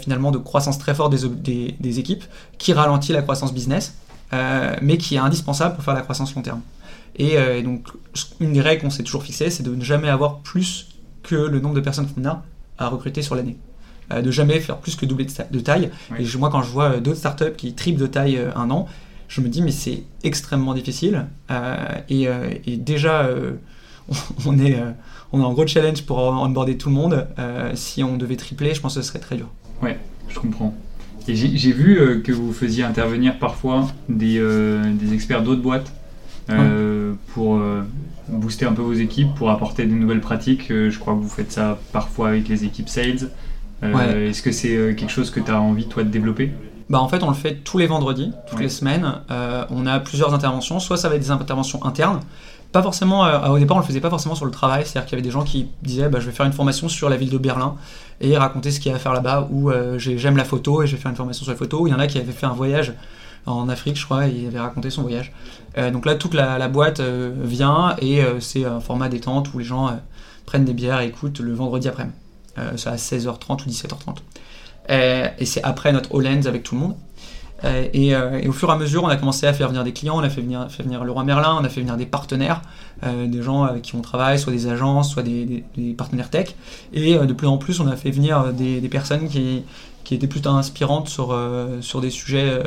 finalement 0.00 0.30
de 0.30 0.38
croissance 0.38 0.78
très 0.78 0.94
forte 0.94 1.12
des, 1.12 1.76
des, 1.78 1.98
équipes 1.98 2.24
qui 2.56 2.72
ralentit 2.72 3.12
la 3.12 3.20
croissance 3.20 3.52
business, 3.52 3.94
mais 4.32 4.98
qui 4.98 5.14
est 5.14 5.18
indispensable 5.18 5.74
pour 5.74 5.84
faire 5.84 5.94
la 5.94 6.02
croissance 6.02 6.34
long 6.34 6.42
terme. 6.42 6.60
Et, 7.16 7.36
donc, 7.62 7.88
une 8.40 8.52
des 8.52 8.60
règles 8.60 8.82
qu'on 8.82 8.90
s'est 8.90 9.04
toujours 9.04 9.22
fixées, 9.22 9.50
c'est 9.50 9.62
de 9.62 9.74
ne 9.74 9.84
jamais 9.84 10.08
avoir 10.08 10.38
plus 10.38 10.88
que 11.22 11.36
le 11.36 11.60
nombre 11.60 11.74
de 11.74 11.80
personnes 11.80 12.08
qu'on 12.08 12.24
a 12.28 12.42
à 12.78 12.88
recruter 12.88 13.22
sur 13.22 13.34
l'année. 13.34 13.56
Euh, 14.12 14.20
de 14.20 14.30
jamais 14.30 14.60
faire 14.60 14.76
plus 14.76 14.96
que 14.96 15.06
doubler 15.06 15.26
de, 15.50 15.60
taille. 15.60 15.90
Et 16.18 16.24
moi, 16.36 16.50
quand 16.50 16.62
je 16.62 16.68
vois 16.68 16.84
euh, 16.84 17.00
d'autres 17.00 17.18
startups 17.18 17.54
qui 17.56 17.72
triplent 17.72 18.00
de 18.00 18.06
taille 18.06 18.36
euh, 18.36 18.50
un 18.54 18.70
an, 18.70 18.86
je 19.28 19.40
me 19.40 19.48
dis, 19.48 19.62
mais 19.62 19.70
c'est 19.70 20.02
extrêmement 20.22 20.74
difficile. 20.74 21.26
Et, 22.10 22.28
déjà, 22.76 23.26
on, 24.46 24.58
est, 24.58 24.78
on 25.32 25.42
a 25.42 25.46
un 25.46 25.52
gros 25.54 25.66
challenge 25.66 26.02
pour 26.02 26.18
onboarder 26.18 26.76
tout 26.76 26.90
le 26.90 26.94
monde. 26.94 27.26
si 27.74 28.04
on 28.04 28.16
devait 28.18 28.36
tripler, 28.36 28.74
je 28.74 28.80
pense 28.80 28.94
que 28.94 29.02
ce 29.02 29.08
serait 29.08 29.18
très 29.18 29.36
dur. 29.36 29.48
Ouais, 29.82 29.98
je 30.28 30.38
comprends. 30.38 30.74
J'ai 31.26 31.72
vu 31.72 32.22
que 32.22 32.32
vous 32.32 32.52
faisiez 32.52 32.84
intervenir 32.84 33.38
parfois 33.38 33.88
des, 34.08 34.38
des 34.92 35.14
experts 35.14 35.42
d'autres 35.42 35.62
boîtes 35.62 35.92
pour 37.32 37.62
booster 38.28 38.66
un 38.66 38.72
peu 38.72 38.82
vos 38.82 38.92
équipes, 38.92 39.34
pour 39.34 39.50
apporter 39.50 39.86
de 39.86 39.92
nouvelles 39.92 40.20
pratiques. 40.20 40.68
je 40.68 40.98
crois 40.98 41.14
que 41.14 41.20
vous 41.20 41.28
faites 41.28 41.52
ça 41.52 41.78
parfois 41.92 42.28
avec 42.28 42.48
les 42.48 42.64
équipes 42.64 42.88
sales. 42.88 43.30
Euh, 43.84 44.30
est-ce 44.30 44.42
que 44.42 44.52
c'est 44.52 44.76
euh, 44.76 44.94
quelque 44.94 45.10
chose 45.10 45.30
que 45.30 45.40
tu 45.40 45.50
as 45.50 45.60
envie, 45.60 45.86
toi, 45.86 46.04
de 46.04 46.08
développer? 46.08 46.52
Bah 46.90 47.00
en 47.00 47.08
fait 47.08 47.22
on 47.22 47.28
le 47.28 47.34
fait 47.34 47.64
tous 47.64 47.78
les 47.78 47.86
vendredis, 47.86 48.32
toutes 48.46 48.60
les 48.60 48.68
semaines. 48.68 49.20
Euh, 49.30 49.64
on 49.70 49.86
a 49.86 50.00
plusieurs 50.00 50.34
interventions, 50.34 50.80
soit 50.80 50.98
ça 50.98 51.08
va 51.08 51.14
être 51.14 51.22
des 51.22 51.30
interventions 51.30 51.82
internes, 51.82 52.20
pas 52.74 52.82
forcément, 52.82 53.22
au 53.50 53.58
départ 53.58 53.78
on 53.78 53.80
le 53.80 53.86
faisait 53.86 54.00
pas 54.00 54.10
forcément 54.10 54.34
sur 54.34 54.44
le 54.44 54.50
travail, 54.50 54.84
c'est-à-dire 54.84 55.06
qu'il 55.06 55.16
y 55.16 55.20
avait 55.20 55.26
des 55.26 55.32
gens 55.32 55.44
qui 55.44 55.68
disaient 55.82 56.08
bah, 56.08 56.20
je 56.20 56.26
vais 56.26 56.32
faire 56.32 56.44
une 56.44 56.52
formation 56.52 56.88
sur 56.88 57.08
la 57.08 57.16
ville 57.16 57.30
de 57.30 57.38
Berlin 57.38 57.76
et 58.20 58.36
raconter 58.36 58.70
ce 58.70 58.80
qu'il 58.80 58.90
y 58.90 58.92
a 58.92 58.96
à 58.96 59.00
faire 59.00 59.12
là-bas, 59.12 59.48
ou 59.50 59.70
j'aime 59.96 60.36
la 60.36 60.44
photo 60.44 60.82
et 60.82 60.86
je 60.86 60.96
vais 60.96 61.02
faire 61.02 61.10
une 61.10 61.16
formation 61.16 61.44
sur 61.44 61.52
la 61.52 61.58
photo, 61.58 61.86
il 61.86 61.90
y 61.90 61.94
en 61.94 61.98
a 61.98 62.06
qui 62.06 62.18
avaient 62.18 62.32
fait 62.32 62.46
un 62.46 62.52
voyage 62.52 62.92
en 63.46 63.68
Afrique 63.68 63.98
je 63.98 64.04
crois 64.04 64.26
et 64.26 64.32
il 64.32 64.46
avait 64.46 64.60
raconté 64.60 64.90
son 64.90 65.02
voyage. 65.02 65.32
donc 65.92 66.04
là 66.04 66.14
toute 66.16 66.34
la, 66.34 66.68
boîte 66.68 67.00
vient 67.00 67.96
et 68.00 68.22
c'est 68.40 68.64
un 68.64 68.80
format 68.80 69.08
détente 69.08 69.54
où 69.54 69.58
les 69.58 69.64
gens 69.64 69.98
prennent 70.44 70.64
des 70.64 70.74
bières 70.74 71.00
et 71.00 71.06
écoutent 71.06 71.40
le 71.40 71.54
vendredi 71.54 71.88
après-midi. 71.88 72.16
Euh, 72.58 72.72
c'est 72.76 72.88
à 72.88 72.96
16h30 72.96 73.66
ou 73.66 73.70
17h30. 73.70 74.18
Euh, 74.90 75.28
et 75.38 75.46
c'est 75.46 75.62
après 75.62 75.92
notre 75.92 76.16
All 76.18 76.26
avec 76.46 76.62
tout 76.62 76.74
le 76.74 76.80
monde. 76.80 76.96
Et, 77.92 78.14
au 78.46 78.52
fur 78.52 78.68
et 78.68 78.72
à 78.72 78.76
mesure, 78.76 79.04
on 79.04 79.08
a 79.08 79.16
commencé 79.16 79.46
à 79.46 79.52
faire 79.52 79.68
venir 79.68 79.84
des 79.84 79.92
clients, 79.92 80.18
on 80.18 80.22
a 80.22 80.28
fait 80.28 80.42
venir, 80.42 80.68
venir 80.68 81.04
Leroy 81.04 81.24
Merlin, 81.24 81.56
on 81.60 81.64
a 81.64 81.68
fait 81.68 81.80
venir 81.80 81.96
des 81.96 82.06
partenaires, 82.06 82.62
des 83.02 83.42
gens 83.42 83.64
avec 83.64 83.82
qui 83.82 83.94
on 83.94 84.02
travaille, 84.02 84.38
soit 84.38 84.52
des 84.52 84.66
agences, 84.66 85.10
soit 85.10 85.22
des, 85.22 85.64
partenaires 85.96 86.30
tech. 86.30 86.54
Et 86.92 87.16
de 87.16 87.32
plus 87.32 87.46
en 87.46 87.58
plus, 87.58 87.80
on 87.80 87.86
a 87.86 87.96
fait 87.96 88.10
venir 88.10 88.52
des, 88.52 88.88
personnes 88.88 89.28
qui, 89.28 89.64
étaient 90.10 90.26
plutôt 90.26 90.50
inspirantes 90.50 91.08
sur, 91.08 92.00
des 92.00 92.10
sujets 92.10 92.62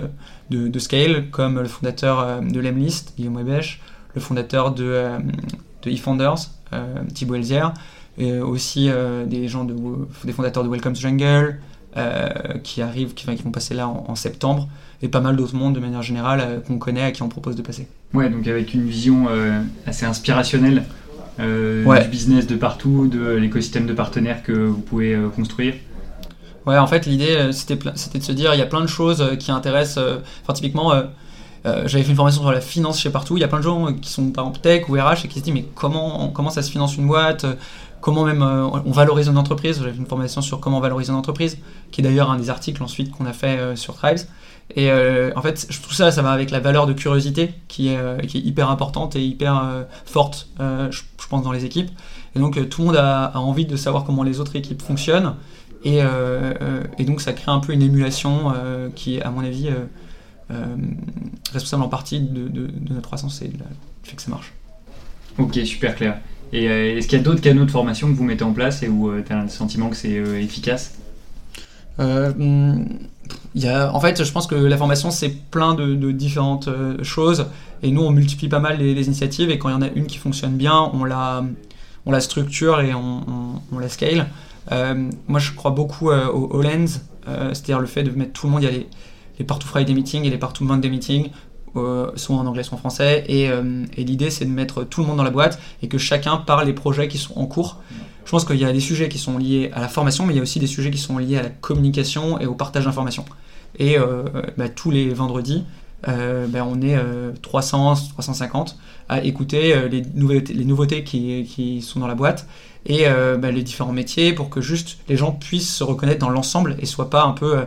de, 0.49 0.79
scale, 0.79 1.29
comme 1.29 1.59
le 1.59 1.67
fondateur 1.67 2.41
de 2.41 2.59
l'Emlist, 2.59 3.13
Guillaume 3.17 3.37
Webesch, 3.37 3.81
le 4.15 4.21
fondateur 4.21 4.71
de, 4.71 5.09
de 5.83 5.91
eFounders, 5.91 6.49
Thibaut 7.13 7.35
Elzière, 7.35 7.73
et 8.17 8.39
aussi 8.39 8.89
des 9.27 9.47
gens 9.47 9.63
de, 9.63 9.75
des 10.23 10.33
fondateurs 10.33 10.63
de 10.63 10.69
Welcome 10.69 10.95
Jungle, 10.95 11.25
euh, 11.25 11.53
qui 12.63 12.81
arrivent, 12.81 13.13
qui, 13.13 13.25
vont 13.25 13.51
passer 13.51 13.73
là 13.73 13.87
en, 13.87 14.15
septembre, 14.15 14.67
et 15.01 15.07
pas 15.07 15.19
mal 15.19 15.35
d'autres 15.35 15.55
mondes 15.55 15.75
de 15.75 15.79
manière 15.79 16.01
générale 16.01 16.41
euh, 16.41 16.59
qu'on 16.59 16.77
connaît, 16.77 17.03
à 17.03 17.11
qui 17.11 17.23
on 17.23 17.29
propose 17.29 17.55
de 17.55 17.61
passer. 17.61 17.87
Ouais, 18.13 18.29
donc 18.29 18.47
avec 18.47 18.73
une 18.73 18.85
vision 18.85 19.27
euh, 19.29 19.61
assez 19.85 20.05
inspirationnelle 20.05 20.83
du 21.39 22.07
business 22.09 22.47
de 22.47 22.55
partout, 22.55 23.07
de 23.07 23.35
l'écosystème 23.35 23.85
de 23.85 23.93
partenaires 23.93 24.41
que 24.41 24.53
vous 24.53 24.79
pouvez 24.79 25.15
construire. 25.35 25.75
Ouais, 26.65 26.79
en 26.79 26.87
fait, 26.87 27.05
l'idée, 27.05 27.51
c'était 27.51 27.75
de 27.75 28.23
se 28.23 28.31
dire, 28.31 28.55
il 28.55 28.57
y 28.57 28.63
a 28.63 28.65
plein 28.65 28.81
de 28.81 28.87
choses 28.87 29.23
qui 29.37 29.51
intéressent, 29.51 30.03
enfin, 30.41 30.53
typiquement, 30.53 30.93
j'avais 31.63 32.03
fait 32.03 32.09
une 32.09 32.15
formation 32.15 32.41
sur 32.41 32.51
la 32.51 32.59
finance 32.59 32.99
chez 32.99 33.11
partout. 33.11 33.37
Il 33.37 33.41
y 33.41 33.43
a 33.43 33.47
plein 33.47 33.59
de 33.59 33.63
gens 33.63 33.93
qui 33.93 34.09
sont 34.09 34.31
par 34.31 34.45
exemple 34.45 34.61
tech 34.61 34.89
ou 34.89 34.93
RH 34.93 35.25
et 35.25 35.27
qui 35.27 35.37
se 35.37 35.43
disent 35.43 35.53
mais 35.53 35.65
comment, 35.75 36.29
comment 36.29 36.49
ça 36.49 36.63
se 36.63 36.71
finance 36.71 36.97
une 36.97 37.05
boîte 37.05 37.45
comment 38.01 38.23
même 38.23 38.41
euh, 38.41 38.67
on 38.67 38.91
valorise 38.91 39.27
une 39.27 39.37
entreprise. 39.37 39.79
J'avais 39.79 39.95
une 39.95 40.05
formation 40.05 40.41
sur 40.41 40.59
comment 40.59 40.79
valoriser 40.79 41.11
une 41.11 41.17
entreprise, 41.17 41.57
qui 41.91 42.01
est 42.01 42.03
d'ailleurs 42.03 42.31
un 42.31 42.37
des 42.37 42.49
articles 42.49 42.81
ensuite 42.81 43.11
qu'on 43.11 43.25
a 43.25 43.33
fait 43.33 43.57
euh, 43.59 43.75
sur 43.75 43.95
Tribes. 43.95 44.19
Et 44.75 44.91
euh, 44.91 45.31
en 45.35 45.41
fait, 45.41 45.67
tout 45.81 45.93
ça, 45.93 46.11
ça 46.11 46.21
va 46.21 46.31
avec 46.31 46.51
la 46.51 46.59
valeur 46.59 46.87
de 46.87 46.93
curiosité 46.93 47.53
qui 47.67 47.87
est, 47.87 48.35
hyper 48.35 48.69
importante 48.69 49.15
et 49.15 49.23
hyper 49.23 49.85
forte, 50.05 50.49
je, 50.59 51.01
pense, 51.29 51.41
dans 51.41 51.53
les 51.53 51.63
équipes. 51.63 51.89
Et 52.35 52.39
donc, 52.39 52.67
tout 52.67 52.81
le 52.81 52.87
monde 52.87 52.97
a, 52.97 53.31
envie 53.35 53.65
de 53.65 53.77
savoir 53.77 54.03
comment 54.03 54.23
les 54.23 54.41
autres 54.41 54.57
équipes 54.57 54.81
fonctionnent. 54.81 55.35
Et, 55.85 56.01
et 56.97 57.05
donc, 57.05 57.21
ça 57.21 57.31
crée 57.31 57.49
un 57.49 57.59
peu 57.59 57.71
une 57.71 57.81
émulation 57.81 58.53
qui 58.93 59.15
est, 59.15 59.21
à 59.21 59.31
mon 59.31 59.39
avis, 59.39 59.69
responsable 61.53 61.83
en 61.83 61.89
partie 61.89 62.19
de, 62.19 62.49
de, 62.49 62.69
notre 62.89 63.07
croissance 63.07 63.41
et 63.41 63.47
du 63.47 63.59
fait 64.03 64.17
que 64.17 64.21
ça 64.21 64.31
marche. 64.31 64.51
Ok, 65.37 65.57
super 65.63 65.95
clair. 65.95 66.19
Et 66.53 66.69
euh, 66.69 66.97
est-ce 66.97 67.07
qu'il 67.07 67.17
y 67.17 67.21
a 67.21 67.23
d'autres 67.23 67.41
canaux 67.41 67.65
de 67.65 67.71
formation 67.71 68.07
que 68.07 68.13
vous 68.13 68.23
mettez 68.23 68.43
en 68.43 68.53
place 68.53 68.83
et 68.83 68.87
où 68.87 69.09
euh, 69.09 69.23
tu 69.25 69.33
as 69.33 69.41
le 69.41 69.49
sentiment 69.49 69.89
que 69.89 69.95
c'est 69.95 70.17
euh, 70.17 70.39
efficace? 70.41 70.97
Hmm, 71.99 72.83
y 73.55 73.67
a, 73.67 73.93
en 73.93 73.99
fait, 73.99 74.23
je 74.23 74.31
pense 74.31 74.47
que 74.47 74.55
la 74.55 74.77
formation, 74.77 75.09
c'est 75.09 75.29
plein 75.29 75.73
de, 75.73 76.11
différentes 76.11 76.69
choses. 77.01 77.47
Et 77.83 77.91
nous, 77.91 78.01
on 78.01 78.11
multiplie 78.11 78.49
pas 78.49 78.59
mal 78.59 78.77
les, 78.77 79.05
initiatives. 79.05 79.49
Et 79.49 79.57
quand 79.57 79.69
il 79.69 79.73
y 79.73 79.75
en 79.75 79.81
a 79.81 79.89
une 79.89 80.05
qui 80.05 80.17
fonctionne 80.17 80.55
bien, 80.55 80.91
on 80.93 81.03
la, 81.03 81.43
on 82.05 82.11
la 82.11 82.21
structure 82.21 82.81
et 82.81 82.93
on, 82.93 83.23
on, 83.71 83.79
la 83.79 83.89
scale. 83.89 84.27
moi, 85.27 85.39
je 85.39 85.51
crois 85.53 85.71
beaucoup 85.71 86.11
au, 86.11 86.51
au 86.51 86.61
lens, 86.61 87.01
c'est-à-dire 87.25 87.79
le 87.79 87.87
fait 87.87 88.03
de 88.03 88.11
mettre 88.11 88.33
tout 88.33 88.45
le 88.45 88.53
monde. 88.53 88.61
Il 88.61 88.65
y 88.65 88.69
a 88.69 88.71
les, 88.71 88.87
les 89.39 89.45
Partout 89.45 89.67
Friday 89.67 89.93
meetings 89.93 90.23
et 90.25 90.29
les 90.29 90.37
Partout 90.37 90.63
Monday 90.63 90.89
meetings 90.89 91.29
euh, 91.75 92.11
soit 92.15 92.35
en 92.35 92.45
anglais, 92.45 92.63
soit 92.63 92.75
en 92.75 92.79
français. 92.79 93.25
Euh, 93.29 93.85
et, 93.95 94.03
l'idée, 94.03 94.29
c'est 94.29 94.45
de 94.45 94.49
mettre 94.49 94.83
tout 94.83 95.01
le 95.01 95.07
monde 95.07 95.17
dans 95.17 95.23
la 95.23 95.31
boîte 95.31 95.59
et 95.83 95.87
que 95.87 95.97
chacun 95.97 96.37
parle 96.37 96.65
des 96.65 96.73
projets 96.73 97.07
qui 97.07 97.17
sont 97.17 97.37
en 97.37 97.45
cours. 97.45 97.81
Je 98.25 98.31
pense 98.31 98.45
qu'il 98.45 98.57
y 98.57 98.65
a 98.65 98.73
des 98.73 98.79
sujets 98.79 99.09
qui 99.09 99.17
sont 99.17 99.37
liés 99.37 99.71
à 99.73 99.81
la 99.81 99.87
formation, 99.87 100.25
mais 100.25 100.33
il 100.33 100.37
y 100.37 100.39
a 100.39 100.43
aussi 100.43 100.59
des 100.59 100.67
sujets 100.67 100.91
qui 100.91 100.97
sont 100.97 101.17
liés 101.17 101.37
à 101.37 101.43
la 101.43 101.49
communication 101.49 102.39
et 102.39 102.45
au 102.45 102.55
partage 102.55 102.85
d'informations. 102.85 103.25
Et 103.79 103.97
euh, 103.97 104.23
bah, 104.57 104.69
tous 104.69 104.91
les 104.91 105.09
vendredis, 105.09 105.65
bah, 106.05 106.65
on 106.65 106.81
est 106.81 106.97
300, 107.41 107.95
350 108.13 108.77
à 109.09 109.23
écouter 109.23 109.75
les 109.89 110.03
nouveautés, 110.13 110.53
les 110.53 110.65
nouveautés 110.65 111.03
qui, 111.03 111.81
sont 111.81 111.99
dans 111.99 112.07
la 112.07 112.15
boîte 112.15 112.47
et 112.85 113.05
bah, 113.39 113.51
les 113.51 113.63
différents 113.63 113.93
métiers 113.93 114.33
pour 114.33 114.49
que 114.49 114.61
juste 114.61 114.99
les 115.09 115.17
gens 115.17 115.31
puissent 115.31 115.75
se 115.75 115.83
reconnaître 115.83 116.19
dans 116.19 116.29
l'ensemble 116.29 116.77
et 116.79 116.85
soient 116.85 117.09
pas 117.09 117.23
un 117.23 117.33
peu 117.33 117.65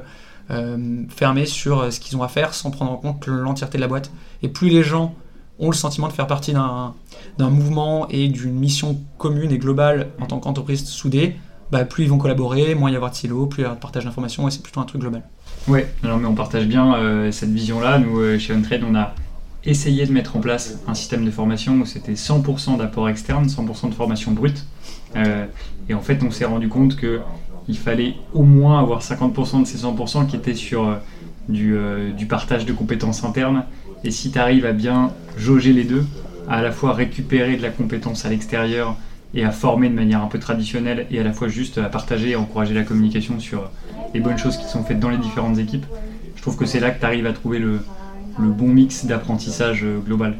fermés 1.09 1.47
sur 1.47 1.81
euh, 1.81 1.91
ce 1.91 2.01
qu'ils 2.01 2.17
ont 2.17 2.23
à 2.23 2.29
faire 2.29 2.55
sans 2.55 2.71
prendre 2.71 2.91
en 2.91 2.97
compte 2.97 3.27
l'entièreté 3.27 3.79
de 3.79 3.83
la 3.83 3.89
boîte. 3.89 4.11
Et 4.43 4.49
plus 4.49 4.69
les 4.69 4.83
gens 4.83 5.15
ont 5.59 5.71
le 5.71 5.77
sentiment 5.77 6.09
de 6.09 6.13
faire 6.13 6.27
partie 6.27 6.53
d'un 6.53 7.51
mouvement 7.51 8.09
et 8.09 8.29
d'une 8.29 8.59
mission 8.59 8.99
commune 9.19 9.53
et 9.53 9.59
globale 9.59 10.09
en 10.21 10.27
tant 10.27 10.39
qu'entreprise 10.39 10.87
soudée, 10.87 11.37
bah, 11.71 11.85
plus 11.85 12.05
ils 12.05 12.11
vont 12.11 12.17
collaborer, 12.17 12.75
moins 12.75 12.89
il 12.89 12.95
y 12.95 12.97
avoir 12.97 13.11
de 13.11 13.17
silos, 13.17 13.47
plus 13.47 13.61
il 13.61 13.63
y 13.63 13.65
avoir 13.65 13.77
de 13.77 13.83
partage 13.83 14.07
d'informations 14.07 14.49
et 14.49 14.51
c'est 14.51 14.63
plutôt 14.63 14.81
un 14.81 14.85
truc 14.85 15.03
global. 15.03 15.23
Alors 16.03 16.17
mais 16.17 16.27
on 16.27 16.35
partage 16.35 16.67
bien 16.67 16.95
euh, 16.95 17.31
cette 17.31 17.51
vision-là. 17.51 17.99
Nous, 17.99 18.39
chez 18.39 18.55
OnTrade, 18.55 18.83
on 18.89 18.95
a 18.95 19.15
essayé 19.65 20.07
de 20.07 20.13
mettre 20.13 20.37
en 20.37 20.41
place 20.41 20.79
un 20.89 20.95
système 20.95 21.27
de 21.27 21.31
formation 21.31 21.75
où 21.75 21.85
c'était 21.85 22.15
100% 22.15 22.79
d'apport 22.79 23.11
externe, 23.11 23.47
100% 23.47 23.91
de 23.91 23.95
formation 23.95 24.33
brute. 24.33 24.65
et 25.15 25.95
en 25.95 26.01
fait, 26.01 26.23
on 26.23 26.31
s'est 26.31 26.47
rendu 26.47 26.71
compte 26.71 26.97
que 26.97 27.21
il 27.69 27.79
fallait 27.79 28.15
au 28.35 28.43
moins 28.43 28.81
avoir 28.81 29.01
50% 29.01 29.63
de 29.63 29.67
ces 29.67 29.79
100% 29.79 30.27
qui 30.27 30.37
étaient 30.37 30.55
sur 30.55 30.87
euh, 30.87 30.97
euh, 31.51 32.13
du, 32.13 32.27
partage 32.27 32.65
de 32.65 32.73
compétences 32.73 33.25
internes. 33.25 33.65
Et 34.05 34.11
si 34.11 34.31
tu 34.31 34.39
arrives 34.39 34.67
à 34.67 34.73
bien 34.73 35.11
jauger 35.37 35.73
les 35.73 35.85
deux, 35.85 36.05
à, 36.49 36.63
la 36.63 36.73
fois 36.73 36.93
récupérer 36.93 37.57
de 37.57 37.63
la 37.63 37.71
compétence 37.71 38.25
à 38.25 38.29
l'extérieur 38.29 38.97
et 39.35 39.45
à 39.45 39.51
former 39.51 39.89
de 39.89 39.95
manière 39.95 40.23
un 40.23 40.27
peu 40.27 40.39
traditionnelle 40.39 41.07
et 41.11 41.21
à 41.21 41.23
la 41.23 41.33
fois 41.33 41.49
juste 41.49 41.79
à 41.79 41.89
partager 41.89 42.31
et 42.31 42.37
encourager 42.37 42.75
la 42.75 42.83
communication 42.83 43.39
sur 43.39 43.71
les 44.15 44.21
bonnes 44.21 44.39
choses 44.39 44.57
qui 44.57 44.65
sont 44.65 44.83
faites 44.83 44.99
dans 44.99 45.11
les 45.11 45.19
différentes 45.19 45.59
équipes, 45.59 45.87
je 46.37 46.43
trouve 46.43 46.57
que 46.57 46.67
c'est 46.67 46.81
là 46.81 46.91
que 46.91 46.99
tu 46.99 47.07
arrives 47.07 47.27
à 47.27 47.33
trouver 47.33 47.59
le, 47.59 47.81
bon 48.39 48.69
mix 48.69 49.05
d'apprentissage 49.05 49.85
euh, 49.85 49.99
global. 49.99 50.39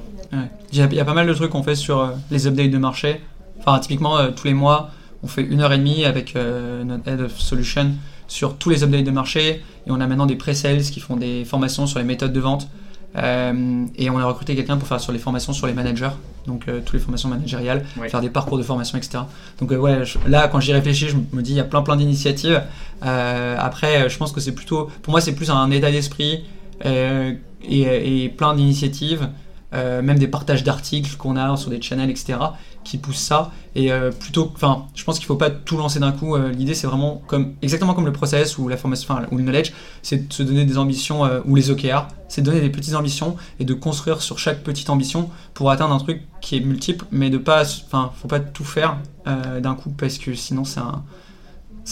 Il 0.73 0.79
y, 0.79 1.01
a 1.01 1.05
pas 1.05 1.15
mal 1.15 1.27
de 1.27 1.35
trucs 1.35 1.51
qu'on 1.51 1.65
fait 1.65 1.75
sur 1.75 2.13
les 2.31 2.47
updates 2.47 2.71
de 2.71 2.79
marché. 2.79 3.21
Enfin, 3.59 3.81
typiquement, 3.81 4.17
tous 4.31 4.47
les 4.47 4.55
mois, 4.55 4.91
on 5.23 5.29
fait 5.29 5.43
une 5.43 5.61
heure 5.61 5.73
et 5.73 5.79
demie 5.79 6.05
avec 6.05 6.35
euh, 6.37 6.85
notre 6.85 7.09
Head 7.09 7.21
of 7.21 7.39
Solution 7.39 7.93
sur 8.29 8.57
tous 8.57 8.71
les 8.71 8.85
updates 8.85 9.05
de 9.05 9.11
marché 9.11 9.63
et 9.87 9.91
on 9.91 10.01
a 10.01 10.07
maintenant 10.07 10.27
des 10.27 10.37
pre-sales 10.37 10.83
qui 10.83 11.01
font 11.01 11.17
des 11.17 11.45
formations 11.45 11.87
sur 11.87 11.99
les 11.99 12.05
méthodes 12.05 12.33
de 12.33 12.41
vente. 12.41 12.69
Euh, 13.17 13.87
et 13.97 14.09
on 14.09 14.19
a 14.19 14.25
recruté 14.25 14.55
quelqu'un 14.55 14.77
pour 14.77 14.87
faire 14.87 15.01
sur 15.01 15.11
les 15.11 15.19
formations 15.19 15.53
sur 15.53 15.67
les 15.67 15.73
managers, 15.73 16.11
donc 16.47 16.69
euh, 16.69 16.79
toutes 16.79 16.95
les 16.95 17.01
formations 17.01 17.29
managériales, 17.29 17.85
faire 18.09 18.21
des 18.21 18.31
parcours 18.31 18.57
de 18.57 18.63
formation, 18.63 18.97
etc. 18.99 19.25
Donc 19.59 19.73
ouais, 19.73 20.05
là 20.29 20.47
quand 20.47 20.61
j'y 20.61 20.73
réfléchis, 20.73 21.09
je 21.09 21.17
me 21.17 21.43
dis 21.43 21.51
il 21.51 21.57
y 21.57 21.61
a 21.61 21.65
plein 21.65 21.83
plein 21.83 21.97
d'initiatives. 21.97 22.63
après, 23.03 24.09
je 24.09 24.17
pense 24.17 24.31
que 24.31 24.41
c'est 24.41 24.55
plutôt, 24.55 24.89
pour 25.03 25.11
moi 25.11 25.21
c'est 25.21 25.35
plus 25.35 25.51
un 25.51 25.73
état 25.73 25.91
d'esprit 25.91 26.45
et, 26.85 27.35
et, 27.69 28.29
plein 28.29 28.55
d'initiatives, 28.55 29.29
même 29.73 30.19
des 30.19 30.29
partages 30.29 30.65
d'articles 30.65 31.17
qu'on 31.17 31.37
a 31.37 31.57
sur 31.57 31.71
des 31.71 31.81
channels, 31.81 32.11
etc 32.11 32.39
qui 32.85 32.99
pousse 32.99 33.19
ça. 33.19 33.53
Et 33.75 33.93
euh, 33.93 34.11
plutôt, 34.11 34.51
enfin, 34.55 34.87
je 34.95 35.05
pense 35.05 35.19
qu'il 35.19 35.27
faut 35.27 35.37
pas 35.37 35.51
tout 35.51 35.77
lancer 35.77 36.01
d'un 36.01 36.13
coup. 36.13 36.35
Euh, 36.35 36.51
l'idée, 36.51 36.75
c'est 36.75 36.87
vraiment 36.87 37.23
comme 37.27 37.55
exactement 37.63 37.95
comme 37.95 38.07
le 38.07 38.13
process 38.13 38.59
ou 38.59 38.69
la 38.69 38.77
formation, 38.77 39.15
ou 39.31 39.37
le 39.37 39.43
knowledge, 39.43 39.73
c'est 40.03 40.29
de 40.29 40.33
se 40.33 40.43
donner 40.43 40.65
des 40.65 40.79
ambitions 40.79 41.25
euh, 41.25 41.41
ou 41.45 41.55
les 41.55 41.71
OKR, 41.71 42.09
c'est 42.29 42.41
de 42.41 42.47
donner 42.47 42.61
des 42.61 42.71
petites 42.71 42.95
ambitions 42.95 43.37
et 43.59 43.65
de 43.65 43.75
construire 43.75 44.23
sur 44.23 44.39
chaque 44.39 44.63
petite 44.63 44.91
ambition 44.91 45.31
pour 45.55 45.71
atteindre 45.71 45.95
un 45.95 45.99
truc 45.99 46.23
qui 46.41 46.57
est 46.57 46.61
multiple, 46.61 47.05
mais 47.11 47.31
de 47.31 47.39
pas, 47.39 47.63
enfin, 47.87 48.13
faut 48.21 48.29
pas 48.29 48.41
tout 48.41 48.65
faire 48.65 48.99
d'un 49.27 49.75
coup 49.75 49.91
parce 49.91 50.19
que 50.19 50.35
sinon 50.35 50.65
c'est 50.65 50.81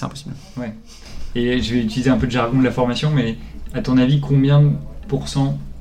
impossible. 0.02 0.34
Ouais. 0.56 0.74
Et 1.34 1.60
je 1.60 1.74
vais 1.74 1.80
utiliser 1.80 2.10
un 2.10 2.16
peu 2.16 2.26
de 2.26 2.32
jargon 2.32 2.58
de 2.58 2.64
la 2.64 2.72
formation, 2.72 3.10
mais 3.10 3.36
à 3.74 3.82
ton 3.82 3.98
avis, 3.98 4.20
combien 4.20 4.72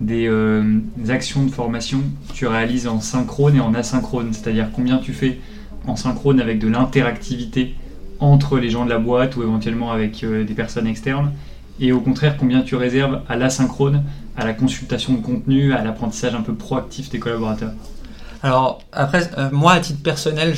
des, 0.01 0.27
euh, 0.27 0.79
des, 0.97 1.11
actions 1.11 1.43
de 1.43 1.51
formation 1.51 2.01
tu 2.33 2.45
réalises 2.45 2.87
en 2.87 2.99
synchrone 2.99 3.55
et 3.55 3.59
en 3.59 3.73
asynchrone 3.73 4.33
C'est-à-dire 4.33 4.69
combien 4.73 4.97
tu 4.97 5.13
fais 5.13 5.39
en 5.87 5.95
synchrone 5.95 6.39
avec 6.39 6.59
de 6.59 6.67
l'interactivité 6.67 7.75
entre 8.19 8.57
les 8.59 8.69
gens 8.69 8.85
de 8.85 8.89
la 8.89 8.99
boîte 8.99 9.35
ou 9.37 9.43
éventuellement 9.43 9.91
avec 9.91 10.23
euh, 10.23 10.43
des 10.43 10.53
personnes 10.53 10.87
externes 10.87 11.31
et 11.79 11.91
au 11.91 11.99
contraire 11.99 12.37
combien 12.37 12.61
tu 12.61 12.75
réserves 12.75 13.21
à 13.29 13.35
l'asynchrone, 13.35 14.03
à 14.35 14.45
la 14.45 14.53
consultation 14.53 15.13
de 15.13 15.21
contenu, 15.21 15.73
à 15.73 15.83
l'apprentissage 15.83 16.33
un 16.33 16.41
peu 16.41 16.55
proactif 16.55 17.09
des 17.09 17.19
collaborateurs? 17.19 17.73
Alors 18.43 18.81
après, 18.91 19.29
euh, 19.37 19.49
moi 19.51 19.73
à 19.73 19.79
titre 19.79 20.01
personnel, 20.01 20.55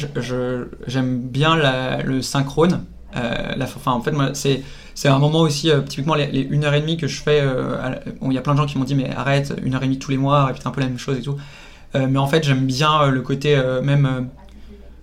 j'aime 0.88 1.20
bien 1.20 1.58
le 2.04 2.22
synchrone. 2.22 2.84
La, 3.14 3.66
enfin, 3.66 3.92
en 3.92 4.02
fait, 4.02 4.12
moi, 4.12 4.32
c'est 4.34 4.64
c'est 5.00 5.08
un 5.08 5.18
moment 5.18 5.40
aussi, 5.40 5.72
euh, 5.72 5.80
typiquement 5.80 6.16
les, 6.16 6.28
les, 6.28 6.42
une 6.42 6.66
heure 6.66 6.74
et 6.74 6.82
demie 6.82 6.98
que 6.98 7.08
je 7.08 7.22
fais. 7.22 7.40
Euh, 7.42 7.96
il 8.22 8.34
y 8.34 8.38
a 8.38 8.42
plein 8.42 8.52
de 8.52 8.60
gens 8.60 8.66
qui 8.66 8.78
m'ont 8.78 8.84
dit 8.84 8.96
mais 8.96 9.10
arrête, 9.16 9.54
une 9.64 9.74
heure 9.74 9.82
et 9.82 9.86
demie 9.86 9.98
tous 9.98 10.12
les 10.12 10.18
mois, 10.18 10.44
répète 10.48 10.68
un 10.68 10.72
peu 10.72 10.82
la 10.82 10.88
même 10.88 10.98
chose 10.98 11.18
et 11.18 11.22
tout. 11.22 11.38
Euh, 11.96 12.06
mais 12.10 12.20
en 12.20 12.28
fait, 12.28 12.44
j'aime 12.44 12.66
bien 12.66 13.08
le 13.08 13.22
côté 13.22 13.58
même, 13.82 14.28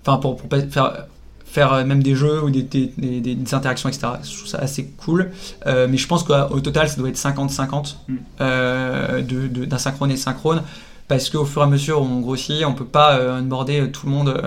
enfin 0.03 0.19
pour, 0.19 0.37
pour 0.37 0.51
faire 0.71 1.07
faire 1.47 1.87
même 1.87 2.03
des 2.03 2.15
jeux 2.15 2.43
ou 2.43 2.51
des, 2.51 2.63
des, 2.63 2.91
des, 3.21 3.55
interactions, 3.55 3.89
etc. 3.89 4.09
Je 4.23 4.37
trouve 4.37 4.47
ça 4.47 4.59
assez 4.59 4.87
cool. 4.99 5.31
mais 5.65 5.97
je 5.97 6.07
pense 6.07 6.25
qu'au 6.25 6.61
total, 6.61 6.91
ça 6.91 6.97
doit 6.97 7.09
être 7.09 7.17
50-50 7.17 7.97
mm. 8.09 9.67
d'un 9.67 9.79
synchrone 9.79 10.11
et 10.11 10.19
synchrone. 10.19 10.63
Parce 11.09 11.31
qu'au 11.31 11.47
fur 11.47 11.63
et 11.63 11.65
à 11.65 11.69
mesure 11.69 12.03
on 12.03 12.21
grossit, 12.21 12.67
on 12.67 12.75
peut 12.75 12.85
pas 12.85 13.19
onboarder 13.41 13.91
tout 13.93 14.05
le 14.05 14.13
monde 14.13 14.43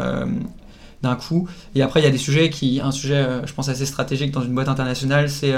d'un 1.01 1.15
coup. 1.15 1.47
Et 1.75 1.81
après, 1.81 2.01
il 2.01 2.03
y 2.03 2.07
a 2.07 2.11
des 2.11 2.17
sujets 2.17 2.49
qui, 2.49 2.81
un 2.81 2.91
sujet, 2.91 3.25
je 3.45 3.53
pense, 3.53 3.69
assez 3.69 3.85
stratégique 3.85 4.31
dans 4.31 4.41
une 4.41 4.53
boîte 4.53 4.67
internationale, 4.67 5.29
c'est 5.29 5.53